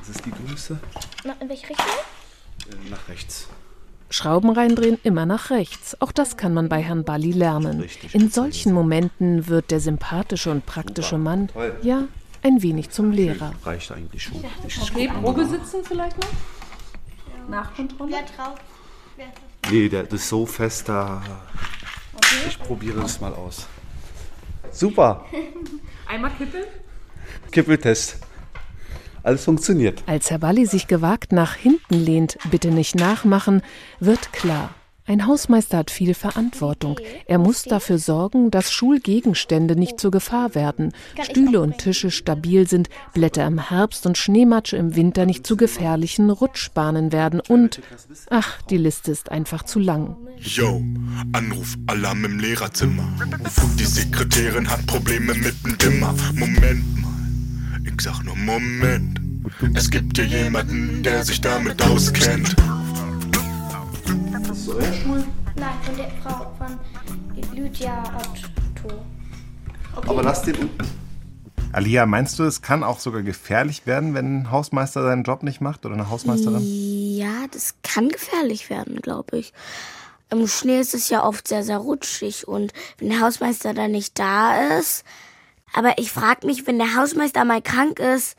Das 0.07 0.15
ist 0.17 0.25
die 0.25 0.31
Größe. 0.31 0.77
Na, 1.23 1.33
in 1.39 1.49
welche 1.49 1.69
Richtung? 1.69 1.85
Äh, 2.69 2.89
Nach 2.89 3.07
rechts. 3.07 3.47
Schrauben 4.11 4.51
reindrehen 4.51 4.99
immer 5.03 5.25
nach 5.25 5.49
rechts. 5.49 5.99
Auch 5.99 6.11
das 6.11 6.37
kann 6.37 6.53
man 6.53 6.69
bei 6.69 6.81
Herrn 6.81 7.03
Balli 7.03 7.31
lernen. 7.31 7.83
In 8.13 8.29
solchen 8.29 8.71
Momenten 8.71 9.47
wird 9.47 9.71
der 9.71 9.79
sympathische 9.79 10.51
und 10.51 10.65
praktische 10.67 11.17
Mann 11.17 11.49
ja 11.81 12.03
ein 12.43 12.61
wenig 12.61 12.91
zum 12.91 13.11
Lehrer. 13.11 13.53
Reicht 13.63 13.91
eigentlich 13.91 14.21
schon. 14.23 14.43
Okay, 14.79 15.09
Probe 15.21 15.45
sitzen 15.47 15.83
vielleicht 15.83 16.17
noch? 16.19 16.29
Nachkontrolle? 17.49 18.17
drauf. 18.37 18.59
Nee, 19.71 19.89
der 19.89 20.03
das 20.03 20.21
ist 20.21 20.29
so 20.29 20.45
fest 20.45 20.87
da. 20.87 21.23
Ich 22.47 22.59
probiere 22.59 23.01
es 23.01 23.19
mal 23.19 23.33
aus. 23.33 23.65
Super. 24.71 25.25
Einmal 26.05 26.31
kippeln? 26.37 26.65
Kippeltest. 27.51 28.17
Alles 29.25 29.43
funktioniert. 29.43 30.03
Als 30.05 30.29
Herr 30.29 30.39
Balli 30.39 30.67
sich 30.67 30.87
gewagt 30.87 31.31
nach 31.31 31.55
hinten 31.55 31.95
lehnt, 31.95 32.37
bitte 32.51 32.69
nicht 32.69 32.95
nachmachen, 32.95 33.63
wird 33.99 34.31
klar. 34.31 34.69
Ein 35.07 35.27
Hausmeister 35.27 35.77
hat 35.77 35.91
viel 35.91 36.15
Verantwortung. 36.15 36.99
Er 37.27 37.37
muss 37.37 37.61
dafür 37.61 37.99
sorgen, 37.99 38.49
dass 38.49 38.71
Schulgegenstände 38.71 39.75
nicht 39.75 39.99
zur 39.99 40.09
Gefahr 40.09 40.55
werden, 40.55 40.93
Stühle 41.21 41.61
und 41.61 41.77
Tische 41.77 42.09
stabil 42.09 42.67
sind, 42.67 42.89
Blätter 43.13 43.45
im 43.45 43.69
Herbst 43.69 44.07
und 44.07 44.17
Schneematsche 44.17 44.77
im 44.77 44.95
Winter 44.95 45.27
nicht 45.27 45.45
zu 45.45 45.57
gefährlichen 45.57 46.31
Rutschbahnen 46.31 47.11
werden 47.11 47.39
und, 47.39 47.81
ach, 48.31 48.61
die 48.63 48.77
Liste 48.77 49.11
ist 49.11 49.31
einfach 49.31 49.63
zu 49.63 49.77
lang. 49.77 50.17
Yo, 50.37 50.81
Anruf, 51.33 51.77
Alarm 51.85 52.25
im 52.25 52.39
Lehrerzimmer. 52.39 53.07
Die 53.77 53.85
Sekretärin 53.85 54.67
hat 54.69 54.87
Probleme 54.87 55.35
mit 55.35 55.55
dem 55.63 55.77
Dimmer. 55.77 56.15
Moment 56.33 57.01
mal, 57.01 57.14
ich 57.85 58.01
sag 58.01 58.23
nur 58.23 58.35
Moment. 58.35 59.19
Es 59.73 59.89
gibt 59.89 60.17
hier 60.17 60.25
jemanden, 60.25 61.03
der 61.03 61.23
sich 61.23 61.39
damit 61.39 61.81
auskennt. 61.81 62.55
Nein, 65.55 65.77
von 65.83 65.95
der 65.95 66.11
Frau 66.21 66.51
von 66.57 67.55
Lydia 67.55 68.03
Otto. 68.17 69.05
Aber 70.07 70.23
lass 70.23 70.41
den 70.41 70.55
unten. 70.55 70.85
Alia, 71.71 72.05
meinst 72.05 72.39
du, 72.39 72.43
es 72.43 72.61
kann 72.61 72.83
auch 72.83 72.99
sogar 72.99 73.21
gefährlich 73.21 73.85
werden, 73.85 74.13
wenn 74.13 74.39
ein 74.39 74.51
Hausmeister 74.51 75.03
seinen 75.03 75.23
Job 75.23 75.43
nicht 75.43 75.59
macht 75.59 75.85
oder 75.85 75.95
eine 75.95 76.09
Hausmeisterin? 76.09 76.61
Ja, 76.63 77.47
das 77.51 77.75
kann 77.83 78.09
gefährlich 78.09 78.69
werden, 78.69 79.01
glaube 79.01 79.39
ich. 79.39 79.53
Im 80.29 80.47
Schnee 80.47 80.79
ist 80.79 80.93
es 80.93 81.09
ja 81.09 81.23
oft 81.23 81.47
sehr, 81.47 81.63
sehr 81.63 81.77
rutschig 81.77 82.47
und 82.47 82.73
wenn 82.97 83.09
der 83.09 83.21
Hausmeister 83.21 83.73
dann 83.73 83.91
nicht 83.91 84.17
da 84.17 84.77
ist. 84.77 85.03
Aber 85.75 85.97
ich 85.97 86.09
frage 86.09 86.47
mich, 86.47 86.65
wenn 86.67 86.79
der 86.79 86.95
Hausmeister 86.95 87.43
mal 87.43 87.61
krank 87.61 87.99
ist, 87.99 88.37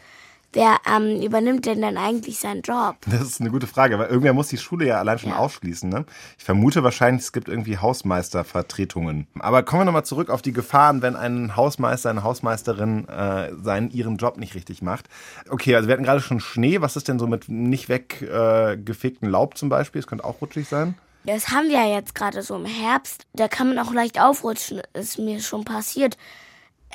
wer 0.55 0.79
ähm, 0.91 1.21
übernimmt 1.21 1.67
denn 1.67 1.83
dann 1.83 1.99
eigentlich 1.99 2.39
seinen 2.39 2.63
Job? 2.63 2.97
Das 3.07 3.21
ist 3.21 3.43
eine 3.43 3.51
gute 3.51 3.67
Frage, 3.67 3.99
weil 3.99 4.09
irgendwer 4.09 4.33
muss 4.33 4.49
die 4.49 4.57
Schule 4.57 4.87
ja 4.87 4.99
allein 4.99 5.19
schon 5.19 5.35
aufschließen. 5.35 5.91
Ne? 5.91 6.07
Ich 6.39 6.45
vermute 6.45 6.83
wahrscheinlich, 6.83 7.25
es 7.25 7.33
gibt 7.33 7.49
irgendwie 7.49 7.77
Hausmeistervertretungen. 7.77 9.27
Aber 9.39 9.63
kommen 9.65 9.83
wir 9.83 9.85
nochmal 9.85 10.07
zurück 10.07 10.31
auf 10.31 10.41
die 10.41 10.55
Gefahren, 10.55 11.03
wenn 11.03 11.15
ein 11.15 11.57
Hausmeister, 11.57 12.09
eine 12.09 12.23
Hausmeisterin 12.23 13.07
äh, 13.07 13.53
seinen, 13.63 13.91
ihren 13.91 14.17
Job 14.17 14.39
nicht 14.39 14.55
richtig 14.55 14.81
macht. 14.81 15.05
Okay, 15.51 15.77
also 15.77 15.89
wir 15.89 15.93
hatten 15.93 16.05
gerade 16.05 16.23
schon 16.23 16.41
Schnee. 16.41 16.81
Was 16.81 16.97
ist 16.97 17.07
denn 17.07 17.19
so 17.19 17.27
mit 17.27 17.51
nicht 17.51 17.91
weggefegten 17.91 19.29
äh, 19.29 19.31
Laub 19.31 19.59
zum 19.59 19.69
Beispiel? 19.69 19.99
Es 19.99 20.07
könnte 20.07 20.25
auch 20.25 20.41
rutschig 20.41 20.69
sein. 20.69 20.95
Das 21.25 21.49
haben 21.49 21.69
wir 21.69 21.85
ja 21.85 21.97
jetzt 21.97 22.15
gerade 22.15 22.41
so 22.41 22.57
im 22.57 22.65
Herbst. 22.65 23.27
Da 23.35 23.47
kann 23.49 23.69
man 23.69 23.79
auch 23.79 23.93
leicht 23.93 24.19
aufrutschen. 24.19 24.81
Ist 24.95 25.19
mir 25.19 25.41
schon 25.41 25.65
passiert. 25.65 26.17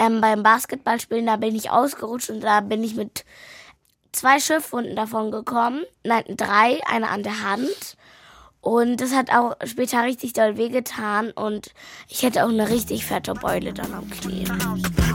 Ähm, 0.01 0.19
beim 0.19 0.41
Basketballspielen, 0.41 1.27
da 1.27 1.35
bin 1.35 1.55
ich 1.55 1.69
ausgerutscht 1.69 2.31
und 2.31 2.41
da 2.41 2.61
bin 2.61 2.83
ich 2.83 2.95
mit 2.95 3.23
zwei 4.11 4.39
Schiffwunden 4.39 4.95
davon 4.95 5.29
gekommen. 5.29 5.83
Nein, 6.03 6.23
drei, 6.37 6.79
eine 6.89 7.09
an 7.09 7.21
der 7.21 7.43
Hand. 7.43 7.97
Und 8.61 9.01
das 9.01 9.13
hat 9.13 9.31
auch 9.31 9.55
später 9.63 10.03
richtig 10.03 10.33
doll 10.33 10.57
wehgetan 10.57 11.31
und 11.31 11.73
ich 12.07 12.23
hätte 12.23 12.43
auch 12.43 12.49
eine 12.49 12.69
richtig 12.69 13.05
fette 13.05 13.33
Beule 13.33 13.73
dann 13.73 13.93
am 13.93 14.09
Knie. 14.09 14.45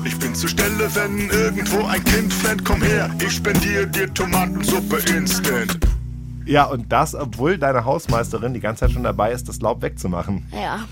Ich 0.05 0.19
bin 0.19 0.35
zur 0.35 0.49
Stelle, 0.49 0.89
wenn 0.95 1.31
irgendwo 1.31 1.85
ein 1.87 2.03
Kind 2.05 2.33
flennt. 2.33 2.65
Komm 2.65 2.83
her, 2.83 3.13
ich 3.25 3.33
spendiere 3.35 3.87
dir 3.89 4.13
Tomatensuppe 4.15 4.99
instant. 5.17 5.79
Ja, 6.45 6.65
und 6.65 6.93
das, 6.93 7.15
obwohl 7.17 7.59
deine 7.59 7.85
Hausmeisterin 7.85 8.55
die 8.55 8.61
ganze 8.61 8.81
Zeit 8.81 8.93
schon 8.93 9.03
dabei 9.03 9.33
ist, 9.33 9.49
das 9.49 9.61
Laub 9.61 9.83
wegzumachen. 9.83 10.47
Ja. 10.53 10.85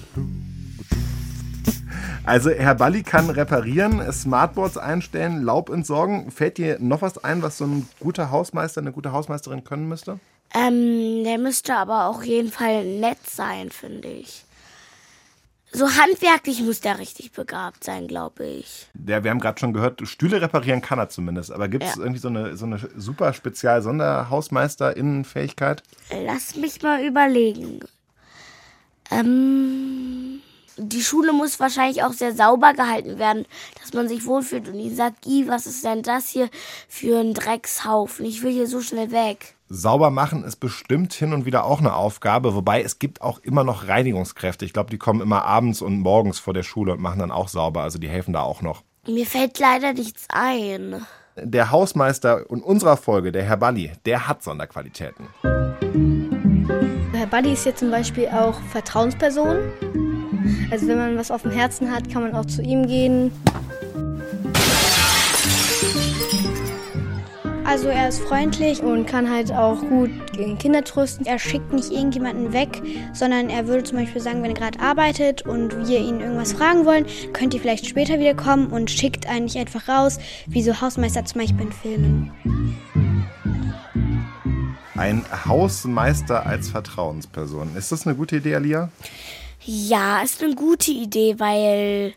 Also 2.27 2.49
Herr 2.51 2.75
Balli 2.75 3.03
kann 3.03 3.29
reparieren, 3.29 4.11
Smartboards 4.11 4.79
einstellen, 4.79 5.43
Laub 5.43 5.69
entsorgen. 5.69 6.31
Fällt 6.31 6.57
dir 6.57 6.79
noch 6.81 7.03
was 7.03 7.23
ein, 7.23 7.43
was 7.43 7.59
so 7.59 7.67
ein 7.67 7.87
guter 8.01 8.31
Hausmeister, 8.31 8.81
eine 8.81 8.93
gute 8.93 9.13
Hausmeisterin 9.13 9.63
können 9.65 9.89
müsste? 9.89 10.19
Ähm, 10.55 11.23
der 11.25 11.37
müsste 11.37 11.75
aber 11.75 12.07
auch 12.07 12.23
jeden 12.23 12.51
Fall 12.51 12.83
nett 12.85 13.19
sein, 13.29 13.71
finde 13.71 14.09
ich. 14.09 14.45
So 15.71 15.87
handwerklich 15.87 16.63
muss 16.63 16.81
der 16.81 16.99
richtig 17.01 17.33
begabt 17.33 17.83
sein, 17.85 18.07
glaube 18.07 18.47
ich. 18.47 18.87
Ja, 19.07 19.23
wir 19.25 19.31
haben 19.31 19.41
gerade 19.41 19.59
schon 19.59 19.73
gehört, 19.75 20.01
Stühle 20.07 20.41
reparieren 20.41 20.81
kann 20.81 21.01
er 21.01 21.09
zumindest. 21.09 21.51
Aber 21.51 21.67
gibt 21.69 21.83
es 21.85 21.97
Ja. 21.97 22.03
irgendwie 22.03 22.21
so 22.21 22.29
eine, 22.29 22.57
so 22.57 22.65
eine 22.65 22.79
super 22.97 23.33
Spezial-Sonderhausmeister-Innenfähigkeit? 23.35 25.83
Lass 26.25 26.55
mich 26.55 26.81
mal 26.81 27.05
überlegen. 27.05 27.81
Ähm, 29.11 30.41
die 30.77 31.03
Schule 31.03 31.33
muss 31.33 31.61
wahrscheinlich 31.61 32.03
auch 32.03 32.13
sehr 32.13 32.35
sauber 32.35 32.73
gehalten 32.73 33.19
werden, 33.19 33.47
dass 33.81 33.93
man 33.93 34.09
sich 34.09 34.27
wohlfühlt 34.27 34.69
und 34.69 34.77
nicht 34.77 34.97
sagt, 34.97 35.27
"Ih, 35.27 35.47
was 35.49 35.67
ist 35.67 35.85
denn 35.85 36.03
das 36.03 36.29
hier 36.29 36.49
für 36.89 37.21
ein 37.21 37.35
Dreckshaufen? 37.35 38.25
Ich 38.25 38.43
will 38.43 38.53
hier 38.53 38.67
so 38.67 38.81
schnell 38.81 39.11
weg. 39.11 39.55
Sauber 39.69 40.11
machen 40.11 40.45
ist 40.45 40.57
bestimmt 40.57 41.15
hin 41.15 41.33
und 41.33 41.47
wieder 41.47 41.65
auch 41.65 41.81
eine 41.81 41.95
Aufgabe, 41.95 42.55
wobei 42.55 42.83
es 42.83 42.99
gibt 42.99 43.23
auch 43.23 43.39
immer 43.41 43.65
noch 43.65 43.89
Reinigungskräfte. 43.89 44.65
Ich 44.65 44.73
glaube, 44.73 44.91
die 44.91 44.99
kommen 44.99 45.21
immer 45.21 45.45
abends 45.45 45.81
und 45.81 46.01
morgens 46.01 46.39
vor 46.39 46.55
der 46.55 46.63
Schule 46.63 46.93
und 46.93 47.01
machen 47.01 47.19
dann 47.19 47.31
auch 47.31 47.49
sauber. 47.49 47.83
Also 47.83 47.99
die 47.99 48.09
helfen 48.09 48.33
da 48.33 48.43
auch 48.43 48.63
noch. 48.63 48.83
Mir 49.07 49.27
fällt 49.27 49.59
leider 49.59 49.93
nichts 49.93 50.27
ein. 50.29 51.05
Der 51.37 51.71
Hausmeister 51.71 52.49
in 52.51 52.63
unserer 52.63 52.97
Folge, 52.97 53.33
der 53.33 53.43
Herr 53.43 53.57
Balli, 53.57 53.93
der 54.07 54.29
hat 54.29 54.43
Sonderqualitäten. 54.43 55.29
Herr 57.13 57.27
Buddy 57.27 57.53
ist 57.53 57.65
jetzt 57.65 57.81
zum 57.81 57.91
Beispiel 57.91 58.29
auch 58.29 58.61
Vertrauensperson. 58.71 60.04
Also 60.71 60.89
wenn 60.89 60.99
man 60.99 61.17
was 61.17 61.31
auf 61.31 61.43
dem 61.43 61.51
Herzen 61.51 61.91
hat, 61.91 62.11
kann 62.11 62.23
man 62.23 62.35
auch 62.35 62.45
zu 62.45 62.63
ihm 62.63 62.87
gehen. 62.87 63.33
Also 67.67 67.89
er 67.89 68.09
ist 68.09 68.21
freundlich 68.21 68.83
und 68.83 69.07
kann 69.07 69.29
halt 69.29 69.51
auch 69.51 69.81
gut 69.81 70.11
gegen 70.33 70.59
Kinder 70.59 70.85
trösten. 70.85 71.27
Er 71.27 71.39
schickt 71.39 71.73
nicht 71.73 71.91
irgendjemanden 71.91 72.53
weg, 72.53 72.83
sondern 73.13 73.49
er 73.49 73.67
würde 73.67 73.83
zum 73.83 73.99
Beispiel 73.99 74.21
sagen, 74.21 74.43
wenn 74.43 74.51
er 74.51 74.57
gerade 74.57 74.79
arbeitet 74.81 75.43
und 75.43 75.89
wir 75.89 75.99
ihn 75.99 76.21
irgendwas 76.21 76.53
fragen 76.53 76.85
wollen, 76.85 77.07
könnt 77.33 77.55
ihr 77.55 77.61
vielleicht 77.61 77.87
später 77.87 78.21
wieder 78.21 78.35
kommen 78.35 78.69
und 78.69 78.91
schickt 78.91 79.27
einen 79.27 79.47
nicht 79.47 79.57
einfach 79.57 79.89
raus, 79.89 80.19
wie 80.47 80.63
so 80.63 80.81
Hausmeister 80.81 81.25
zum 81.25 81.41
Beispiel 81.41 81.67
in 81.67 81.73
Filmen. 81.73 82.31
Ein 84.95 85.25
Hausmeister 85.47 86.47
als 86.47 86.69
Vertrauensperson. 86.69 87.77
Ist 87.77 87.91
das 87.91 88.07
eine 88.07 88.15
gute 88.15 88.37
Idee, 88.37 88.55
Alia? 88.55 88.91
Ja, 89.67 90.23
ist 90.23 90.43
eine 90.43 90.55
gute 90.55 90.91
Idee, 90.91 91.37
weil 91.39 92.15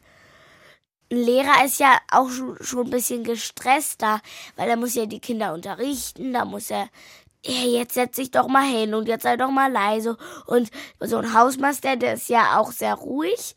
ein 1.12 1.18
Lehrer 1.18 1.66
ist 1.66 1.80
ja 1.80 1.98
auch 2.12 2.30
schon, 2.62 2.88
ein 2.88 2.90
bisschen 2.90 3.24
gestresster, 3.24 4.22
weil 4.58 4.70
er 4.70 4.76
muss 4.76 4.96
ja 4.96 5.06
die 5.06 5.22
Kinder 5.22 5.54
unterrichten, 5.54 6.34
da 6.34 6.44
muss 6.44 6.70
er, 6.70 6.90
hey, 7.46 7.78
jetzt 7.78 7.94
setz 7.94 8.18
dich 8.18 8.32
doch 8.32 8.50
mal 8.50 8.68
hin 8.68 8.94
und 8.94 9.08
jetzt 9.08 9.24
sei 9.24 9.38
doch 9.38 9.52
mal 9.52 9.72
leise. 9.72 10.18
Und 10.46 10.70
so 11.00 11.18
ein 11.18 11.34
Hausmeister, 11.34 11.96
der 11.96 12.16
ist 12.16 12.28
ja 12.28 12.60
auch 12.60 12.72
sehr 12.72 12.96
ruhig 12.96 13.56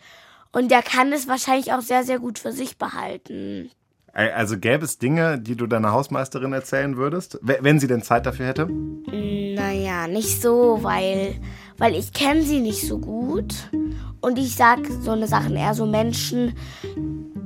und 0.53 0.71
der 0.71 0.83
kann 0.83 1.13
es 1.13 1.27
wahrscheinlich 1.27 1.73
auch 1.73 1.81
sehr, 1.81 2.05
sehr 2.05 2.21
gut 2.21 2.39
für 2.39 2.53
sich 2.53 2.79
behalten. 2.79 3.71
Also 4.13 4.59
gäbe 4.59 4.85
es 4.85 4.99
Dinge, 4.99 5.39
die 5.39 5.55
du 5.55 5.69
deiner 5.69 5.93
Hausmeisterin 5.93 6.53
erzählen 6.53 6.97
würdest, 6.97 7.39
wenn 7.43 7.79
sie 7.79 7.87
denn 7.87 8.03
Zeit 8.03 8.27
dafür 8.27 8.47
hätte? 8.47 8.67
Naja, 8.67 10.09
nicht 10.09 10.43
so, 10.43 10.81
weil, 10.83 11.41
weil 11.81 11.97
ich 11.97 12.13
kenne 12.13 12.43
sie 12.43 12.61
nicht 12.61 12.87
so 12.87 12.99
gut. 12.99 13.55
Und 14.21 14.39
ich 14.39 14.55
sag 14.55 14.81
so 15.03 15.13
eine 15.13 15.27
Sachen 15.27 15.57
eher 15.57 15.75
so 15.75 15.87
Menschen, 15.87 16.53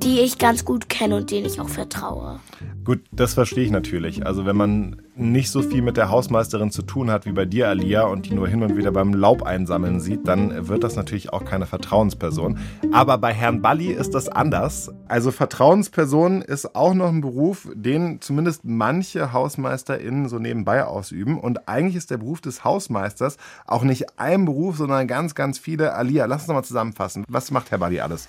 die 0.05 0.21
ich 0.21 0.39
ganz 0.39 0.67
gut 0.67 0.91
kenne 0.91 1.17
und 1.17 1.31
denen 1.31 1.47
ich 1.47 1.61
auch 1.61 1.69
vertraue. 1.69 2.39
Gut, 2.85 3.01
das 3.11 3.33
verstehe 3.33 3.65
ich 3.65 3.71
natürlich. 3.71 4.27
Also 4.27 4.45
wenn 4.45 4.57
man 4.57 5.01
nicht 5.17 5.51
so 5.51 5.63
viel 5.63 5.81
mit 5.81 5.97
der 5.97 6.11
Hausmeisterin 6.11 6.71
zu 6.71 6.83
tun 6.83 7.11
hat 7.11 7.25
wie 7.25 7.33
bei 7.33 7.47
dir, 7.47 7.69
Alia, 7.69 8.05
und 8.05 8.27
die 8.27 8.35
nur 8.35 8.47
hin 8.47 8.63
und 8.63 8.77
wieder 8.77 8.93
beim 8.93 9.15
Laub 9.15 9.43
einsammeln 9.43 10.01
sieht, 10.01 10.29
dann 10.29 10.69
wird 10.69 10.85
das 10.85 10.95
natürlich 10.95 11.33
auch 11.33 11.47
keine 11.47 11.65
Vertrauensperson. 11.65 12.59
Aber 12.93 13.17
bei 13.17 13.33
Herrn 13.33 13.63
Balli 13.63 13.93
ist 13.93 14.15
das 14.15 14.29
anders. 14.29 14.91
Also 15.09 15.31
Vertrauensperson 15.31 16.43
ist 16.43 16.77
auch 16.77 16.93
noch 16.93 17.09
ein 17.09 17.23
Beruf, 17.23 17.71
den 17.75 18.21
zumindest 18.21 18.65
manche 18.65 19.33
HausmeisterInnen 19.33 20.29
so 20.29 20.39
nebenbei 20.39 20.85
ausüben. 20.85 21.41
Und 21.41 21.67
eigentlich 21.67 21.97
ist 21.97 22.11
der 22.11 22.19
Beruf 22.19 22.43
des 22.43 22.63
Hausmeisters 22.63 23.39
auch 23.67 23.85
nicht 23.85 24.19
ein 24.19 24.45
Beruf, 24.45 24.77
sondern 24.77 25.09
ganz, 25.09 25.35
ganz 25.35 25.59
viele. 25.59 25.95
Alia, 25.95 26.27
lass 26.27 26.43
uns 26.43 26.49
noch 26.49 26.57
mal 26.57 26.63
zusammenfassen. 26.65 27.25
Was 27.29 27.51
macht 27.51 27.71
Herr 27.71 27.79
Balli 27.79 28.01
alles? 28.01 28.29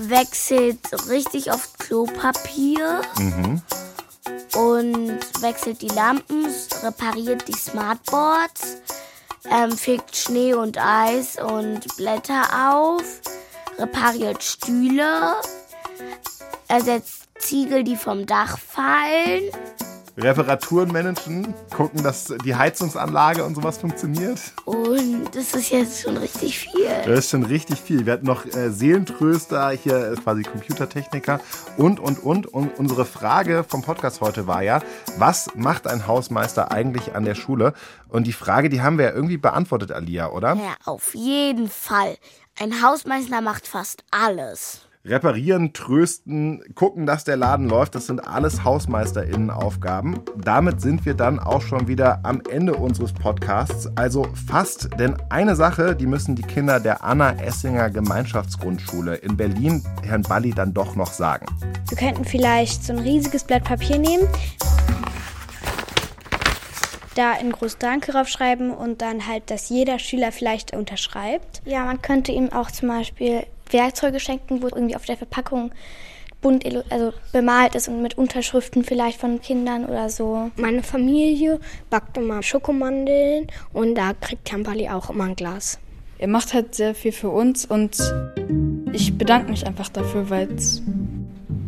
Wechselt 0.00 0.78
richtig 1.08 1.52
oft 1.52 1.78
Klopapier. 1.78 3.02
und 4.56 5.42
wechselt 5.42 5.82
die 5.82 5.88
Lampen, 5.88 6.46
repariert 6.82 7.46
die 7.46 7.52
Smartboards, 7.52 8.78
ähm, 9.50 9.72
fegt 9.72 10.16
Schnee 10.16 10.54
und 10.54 10.78
Eis 10.78 11.36
und 11.36 11.80
Blätter 11.96 12.72
auf, 12.72 13.20
repariert 13.78 14.42
Stühle, 14.42 15.34
ersetzt 16.66 17.28
Ziegel, 17.38 17.84
die 17.84 17.96
vom 17.96 18.26
Dach 18.26 18.58
fallen. 18.58 19.50
Reparaturen 20.18 20.90
managen, 20.90 21.54
gucken, 21.72 22.02
dass 22.02 22.34
die 22.44 22.54
Heizungsanlage 22.56 23.44
und 23.44 23.54
sowas 23.54 23.78
funktioniert. 23.78 24.40
Und 24.64 25.28
das 25.32 25.54
ist 25.54 25.70
jetzt 25.70 26.00
schon 26.02 26.16
richtig 26.16 26.58
viel. 26.58 26.88
Das 27.06 27.20
ist 27.20 27.30
schon 27.30 27.44
richtig 27.44 27.80
viel. 27.80 28.04
Wir 28.04 28.14
hatten 28.14 28.26
noch 28.26 28.44
äh, 28.44 28.70
Seelentröster, 28.70 29.70
hier 29.70 30.12
äh, 30.12 30.16
quasi 30.16 30.42
Computertechniker 30.42 31.40
und, 31.76 32.00
und, 32.00 32.18
und. 32.24 32.46
Und 32.46 32.76
unsere 32.78 33.04
Frage 33.04 33.64
vom 33.68 33.82
Podcast 33.82 34.20
heute 34.20 34.48
war 34.48 34.62
ja, 34.62 34.80
was 35.18 35.50
macht 35.54 35.86
ein 35.86 36.08
Hausmeister 36.08 36.72
eigentlich 36.72 37.14
an 37.14 37.24
der 37.24 37.36
Schule? 37.36 37.72
Und 38.08 38.26
die 38.26 38.32
Frage, 38.32 38.70
die 38.70 38.82
haben 38.82 38.98
wir 38.98 39.06
ja 39.06 39.12
irgendwie 39.12 39.38
beantwortet, 39.38 39.92
Alia, 39.92 40.30
oder? 40.30 40.54
Ja, 40.54 40.74
auf 40.84 41.14
jeden 41.14 41.68
Fall. 41.68 42.16
Ein 42.58 42.82
Hausmeister 42.82 43.40
macht 43.40 43.68
fast 43.68 44.02
alles. 44.10 44.87
Reparieren, 45.04 45.72
trösten, 45.72 46.62
gucken, 46.74 47.06
dass 47.06 47.22
der 47.22 47.36
Laden 47.36 47.68
läuft, 47.68 47.94
das 47.94 48.06
sind 48.06 48.26
alles 48.26 48.64
HausmeisterInnen-Aufgaben. 48.64 50.20
Damit 50.36 50.80
sind 50.80 51.06
wir 51.06 51.14
dann 51.14 51.38
auch 51.38 51.62
schon 51.62 51.86
wieder 51.86 52.20
am 52.24 52.42
Ende 52.50 52.74
unseres 52.74 53.12
Podcasts. 53.12 53.88
Also 53.96 54.26
fast, 54.46 54.90
denn 54.98 55.16
eine 55.30 55.54
Sache, 55.54 55.94
die 55.94 56.06
müssen 56.06 56.34
die 56.34 56.42
Kinder 56.42 56.80
der 56.80 57.04
Anna 57.04 57.30
Essinger 57.30 57.90
Gemeinschaftsgrundschule 57.90 59.14
in 59.14 59.36
Berlin 59.36 59.84
Herrn 60.02 60.22
Balli 60.22 60.50
dann 60.50 60.74
doch 60.74 60.96
noch 60.96 61.12
sagen. 61.12 61.46
Wir 61.88 61.96
könnten 61.96 62.24
vielleicht 62.24 62.84
so 62.84 62.92
ein 62.92 62.98
riesiges 62.98 63.44
Blatt 63.44 63.64
Papier 63.64 63.98
nehmen, 63.98 64.26
da 67.14 67.32
ein 67.32 67.50
groß 67.50 67.78
Danke 67.78 68.12
draufschreiben 68.12 68.70
und 68.70 69.02
dann 69.02 69.26
halt, 69.26 69.50
dass 69.50 69.68
jeder 69.68 69.98
Schüler 69.98 70.32
vielleicht 70.32 70.76
unterschreibt. 70.76 71.62
Ja, 71.64 71.84
man 71.84 72.00
könnte 72.02 72.32
ihm 72.32 72.52
auch 72.52 72.70
zum 72.70 72.88
Beispiel 72.88 73.44
Werkzeuge 73.72 74.20
schenken, 74.20 74.62
wo 74.62 74.66
irgendwie 74.66 74.96
auf 74.96 75.04
der 75.04 75.16
Verpackung 75.16 75.72
bunt 76.40 76.64
also 76.90 77.12
bemalt 77.32 77.74
ist 77.74 77.88
und 77.88 78.02
mit 78.02 78.16
Unterschriften 78.16 78.84
vielleicht 78.84 79.20
von 79.20 79.40
Kindern 79.40 79.84
oder 79.84 80.08
so. 80.08 80.50
Meine 80.56 80.82
Familie 80.82 81.58
backt 81.90 82.16
immer 82.16 82.42
Schokomandeln 82.42 83.48
und 83.72 83.94
da 83.96 84.12
kriegt 84.12 84.44
Kampali 84.44 84.88
auch 84.88 85.10
immer 85.10 85.24
ein 85.24 85.36
Glas. 85.36 85.78
Er 86.18 86.28
macht 86.28 86.54
halt 86.54 86.74
sehr 86.74 86.94
viel 86.94 87.12
für 87.12 87.30
uns 87.30 87.64
und 87.66 87.96
ich 88.92 89.16
bedanke 89.16 89.50
mich 89.50 89.66
einfach 89.66 89.88
dafür, 89.88 90.30
weil 90.30 90.50
es 90.52 90.82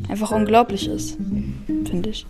einfach 0.09 0.33
unglaublich 0.33 0.89
ist, 0.89 1.17
finde 1.67 2.11
ich. 2.11 2.27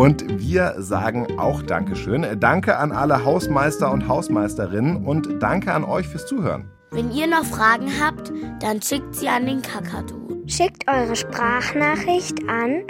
Und 0.00 0.24
wir 0.40 0.76
sagen 0.78 1.38
auch 1.38 1.60
Dankeschön. 1.60 2.26
Danke 2.40 2.78
an 2.78 2.90
alle 2.90 3.22
Hausmeister 3.22 3.92
und 3.92 4.08
Hausmeisterinnen 4.08 5.04
und 5.04 5.42
danke 5.42 5.74
an 5.74 5.84
euch 5.84 6.08
fürs 6.08 6.24
Zuhören. 6.24 6.70
Wenn 6.90 7.12
ihr 7.12 7.26
noch 7.26 7.44
Fragen 7.44 7.90
habt, 8.02 8.32
dann 8.60 8.80
schickt 8.80 9.14
sie 9.14 9.28
an 9.28 9.44
den 9.44 9.60
Kakadu. 9.60 10.42
Schickt 10.46 10.88
eure 10.88 11.14
Sprachnachricht 11.14 12.48
an 12.48 12.84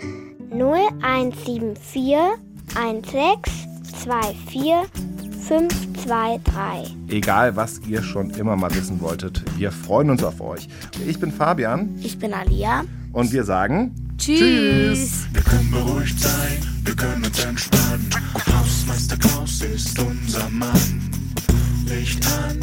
0174 0.52 2.14
1624 2.76 4.72
523. 5.48 6.96
Egal, 7.08 7.56
was 7.56 7.80
ihr 7.88 8.04
schon 8.04 8.30
immer 8.30 8.54
mal 8.54 8.72
wissen 8.72 9.00
wolltet, 9.00 9.42
wir 9.58 9.72
freuen 9.72 10.10
uns 10.10 10.22
auf 10.22 10.40
euch. 10.40 10.68
Ich 11.04 11.18
bin 11.18 11.32
Fabian. 11.32 11.98
Ich 12.00 12.20
bin 12.20 12.32
Alia. 12.32 12.84
Und 13.12 13.32
wir 13.32 13.42
sagen 13.42 13.96
Tschüss. 14.16 14.38
Tschüss. 14.38 15.26
Wir 15.32 15.42
können 15.42 15.70
beruhigt 15.72 16.20
sein, 16.20 16.58
wir 16.90 16.96
können 16.96 17.24
uns 17.24 17.44
entspannen. 17.44 18.10
Hausmeister 18.52 19.16
Klaus 19.16 19.62
ist 19.62 19.96
unser 20.00 20.48
Mann. 20.50 21.10
Licht 21.86 22.26
an, 22.26 22.60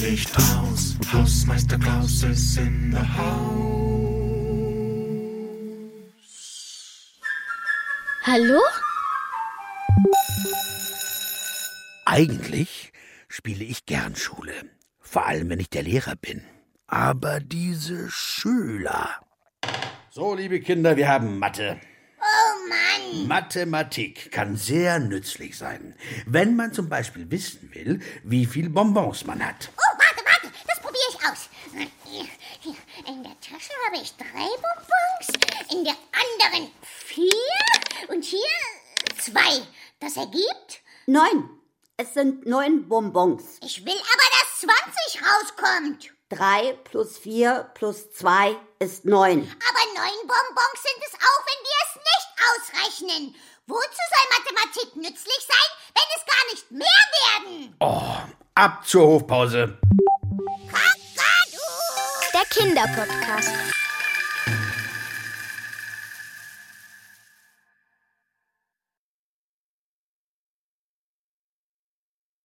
Licht 0.00 0.36
aus. 0.36 0.96
Hausmeister 1.12 1.78
Klaus 1.78 2.24
ist 2.24 2.58
in 2.58 2.90
der 2.90 3.16
Haus. 3.16 3.94
Hallo? 8.24 8.60
Eigentlich 12.06 12.92
spiele 13.28 13.62
ich 13.64 13.86
gern 13.86 14.16
Schule, 14.16 14.54
vor 14.98 15.26
allem 15.26 15.48
wenn 15.48 15.60
ich 15.60 15.70
der 15.70 15.84
Lehrer 15.84 16.16
bin. 16.16 16.42
Aber 16.88 17.38
diese 17.38 18.10
Schüler. 18.10 19.10
So, 20.10 20.34
liebe 20.34 20.58
Kinder, 20.58 20.96
wir 20.96 21.06
haben 21.06 21.38
Mathe. 21.38 21.78
Mann! 22.68 23.26
Mathematik 23.28 24.30
kann 24.32 24.56
sehr 24.56 24.98
nützlich 24.98 25.56
sein, 25.56 25.94
wenn 26.26 26.56
man 26.56 26.72
zum 26.72 26.88
Beispiel 26.88 27.30
wissen 27.30 27.70
will, 27.74 28.00
wie 28.22 28.46
viel 28.46 28.68
Bonbons 28.70 29.24
man 29.24 29.44
hat. 29.44 29.70
Oh, 29.76 29.98
warte, 29.98 30.24
warte, 30.24 30.54
das 30.66 30.80
probiere 30.80 31.04
ich 31.10 31.26
aus. 31.26 31.48
In 33.06 33.22
der 33.22 33.38
Tasche 33.40 33.72
habe 33.86 34.02
ich 34.02 34.16
drei 34.16 34.48
Bonbons, 34.62 35.72
in 35.72 35.84
der 35.84 35.94
anderen 36.12 36.70
vier 36.82 38.08
und 38.08 38.24
hier 38.24 38.40
zwei. 39.20 39.62
Das 40.00 40.16
ergibt? 40.16 40.82
Neun. 41.06 41.50
Es 41.96 42.14
sind 42.14 42.46
neun 42.46 42.88
Bonbons. 42.88 43.58
Ich 43.62 43.84
will 43.84 43.92
aber, 43.92 44.28
dass 44.40 44.60
20 44.60 45.22
rauskommt. 45.22 46.13
Drei 46.34 46.72
plus 46.82 47.16
vier 47.16 47.70
plus 47.74 48.10
zwei 48.10 48.56
ist 48.80 49.04
neun. 49.04 49.38
Aber 49.38 49.84
neun 49.94 50.20
Bonbons 50.26 50.82
sind 50.82 51.00
es 51.06 51.14
auch, 51.14 51.42
wenn 51.46 51.62
wir 51.62 51.80
es 51.84 51.94
nicht 52.10 52.28
ausrechnen. 52.50 53.34
Wozu 53.68 54.02
soll 54.10 54.26
Mathematik 54.36 54.96
nützlich 54.96 55.46
sein, 55.46 55.70
wenn 55.94 56.08
es 56.16 56.24
gar 56.26 56.44
nicht 56.50 56.70
mehr 56.72 57.04
werden? 57.22 57.76
Oh, 57.78 58.16
ab 58.56 58.84
zur 58.84 59.06
Hofpause. 59.06 59.78
Der 62.32 62.44
Kinderpodcast. 62.50 63.83